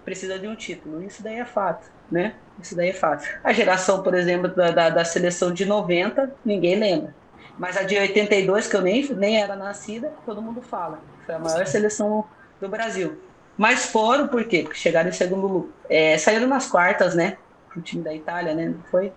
[0.04, 1.02] precisa de um título.
[1.02, 2.34] Isso daí é fato, né?
[2.62, 3.26] Isso daí é fato.
[3.42, 7.14] A geração, por exemplo, da, da, da seleção de 90, ninguém lembra.
[7.58, 11.00] Mas a de 82, que eu nem, nem era nascida, todo mundo fala.
[11.24, 12.24] Foi a maior seleção
[12.60, 13.18] do Brasil.
[13.56, 14.62] Mas foram, por quê?
[14.62, 15.70] Porque chegaram em segundo lugar.
[15.88, 17.36] É, saíram nas quartas, né?
[17.76, 18.66] O time da Itália, né?
[18.66, 19.12] Não foi?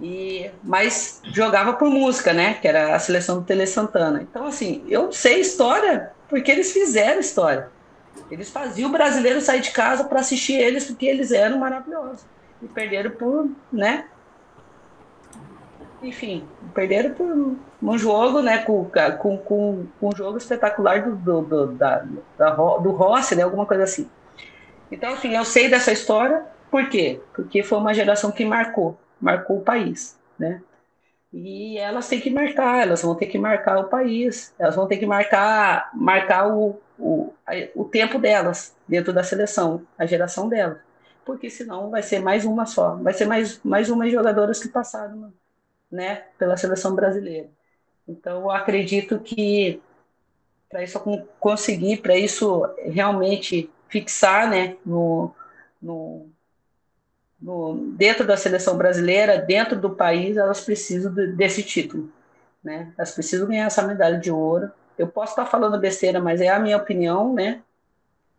[0.00, 2.54] E, mas jogava por música, né?
[2.54, 4.20] Que era a seleção do Tele Santana.
[4.22, 7.68] Então, assim, eu sei história porque eles fizeram história.
[8.30, 12.24] Eles faziam o brasileiro sair de casa para assistir eles porque eles eram maravilhosos.
[12.62, 14.06] E perderam por, né?
[16.06, 21.42] enfim, perderam por um jogo, né, com, com, com, com um jogo espetacular do, do,
[21.42, 22.04] do, da,
[22.36, 24.08] da, do Rossi, né, alguma coisa assim.
[24.90, 27.20] Então, assim, eu sei dessa história, por quê?
[27.34, 30.60] Porque foi uma geração que marcou, marcou o país, né?
[31.32, 34.98] E elas têm que marcar, elas vão ter que marcar o país, elas vão ter
[34.98, 37.32] que marcar, marcar o, o,
[37.74, 40.78] o tempo delas dentro da seleção, a geração delas.
[41.24, 45.32] Porque senão vai ser mais uma só, vai ser mais, mais uma jogadoras que passaram
[45.90, 47.48] né, pela seleção brasileira.
[48.06, 49.80] Então, eu acredito que
[50.68, 51.00] para isso
[51.38, 55.32] conseguir, para isso realmente fixar né, no,
[55.80, 56.28] no,
[57.40, 62.10] no, dentro da seleção brasileira, dentro do país, elas precisam desse título.
[62.62, 62.92] Né?
[62.98, 64.70] Elas precisam ganhar essa medalha de ouro.
[64.96, 67.62] Eu posso estar falando besteira, mas é a minha opinião, né?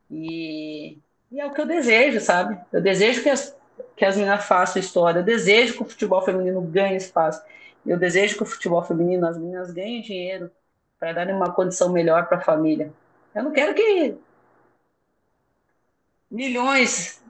[0.10, 0.97] E,
[1.32, 2.58] e é o que eu desejo, sabe?
[2.72, 3.56] Eu desejo que as,
[3.95, 7.41] que as meninas façam história, eu desejo que o futebol feminino ganhe espaço,
[7.86, 10.49] eu desejo que o futebol feminino, as meninas ganhem dinheiro
[10.99, 12.91] para darem uma condição melhor para a família.
[13.34, 14.16] Eu não quero que
[16.32, 17.22] milhões,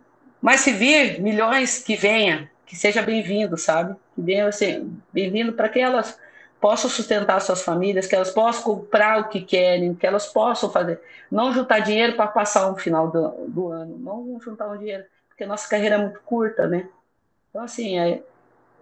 [0.41, 3.95] mas se vir milhões que venha, que seja bem-vindo, sabe?
[4.15, 6.17] Que venha assim, bem-vindo para que elas
[6.65, 10.99] possam sustentar suas famílias, que elas possam comprar o que querem, que elas possam fazer.
[11.29, 15.45] Não juntar dinheiro para passar um final do, do, ano, não juntar um dinheiro, porque
[15.45, 16.89] nossa carreira é muito curta, né?
[17.51, 18.23] Então, assim, é,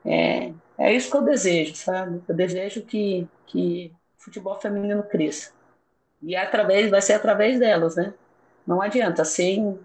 [0.05, 2.23] é, é isso que eu desejo, sabe?
[2.25, 5.51] Eu desejo que, que o futebol feminino cresça.
[6.21, 8.13] E é através, vai ser através delas, né?
[8.65, 9.77] Não adianta, sem,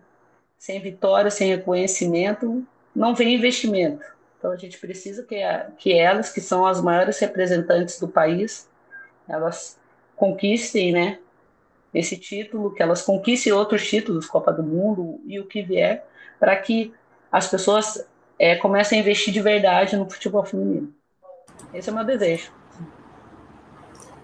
[0.57, 4.18] sem vitória, sem reconhecimento, não vem investimento.
[4.39, 8.69] Então a gente precisa que, a, que elas, que são as maiores representantes do país,
[9.29, 9.79] elas
[10.15, 11.19] conquistem, né,
[11.93, 16.07] esse título, que elas conquistem outros títulos, Copa do Mundo e o que vier,
[16.39, 16.93] para que
[17.31, 18.07] as pessoas
[18.39, 20.93] é, comecem a investir de verdade no futebol feminino.
[21.75, 22.53] Esse é o meu desejo.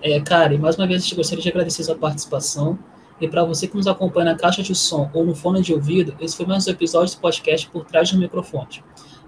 [0.00, 2.78] É, e mais uma vez gente gostaria de agradecer sua participação.
[3.20, 6.14] E para você que nos acompanha na caixa de som ou no fone de ouvido,
[6.20, 8.82] esse foi mais um episódio do podcast Por Trás do Microfone.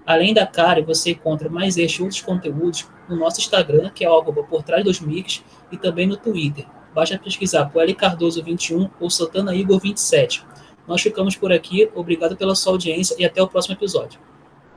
[0.07, 4.23] Além da Karen, você encontra mais estes outros conteúdos no nosso Instagram, que é o
[4.23, 6.65] por trás dos mics, e também no Twitter.
[6.95, 10.45] Basta pesquisar por L Cardoso 21 ou Santana Igor 27.
[10.87, 14.17] Nós ficamos por aqui, obrigado pela sua audiência e até o próximo episódio.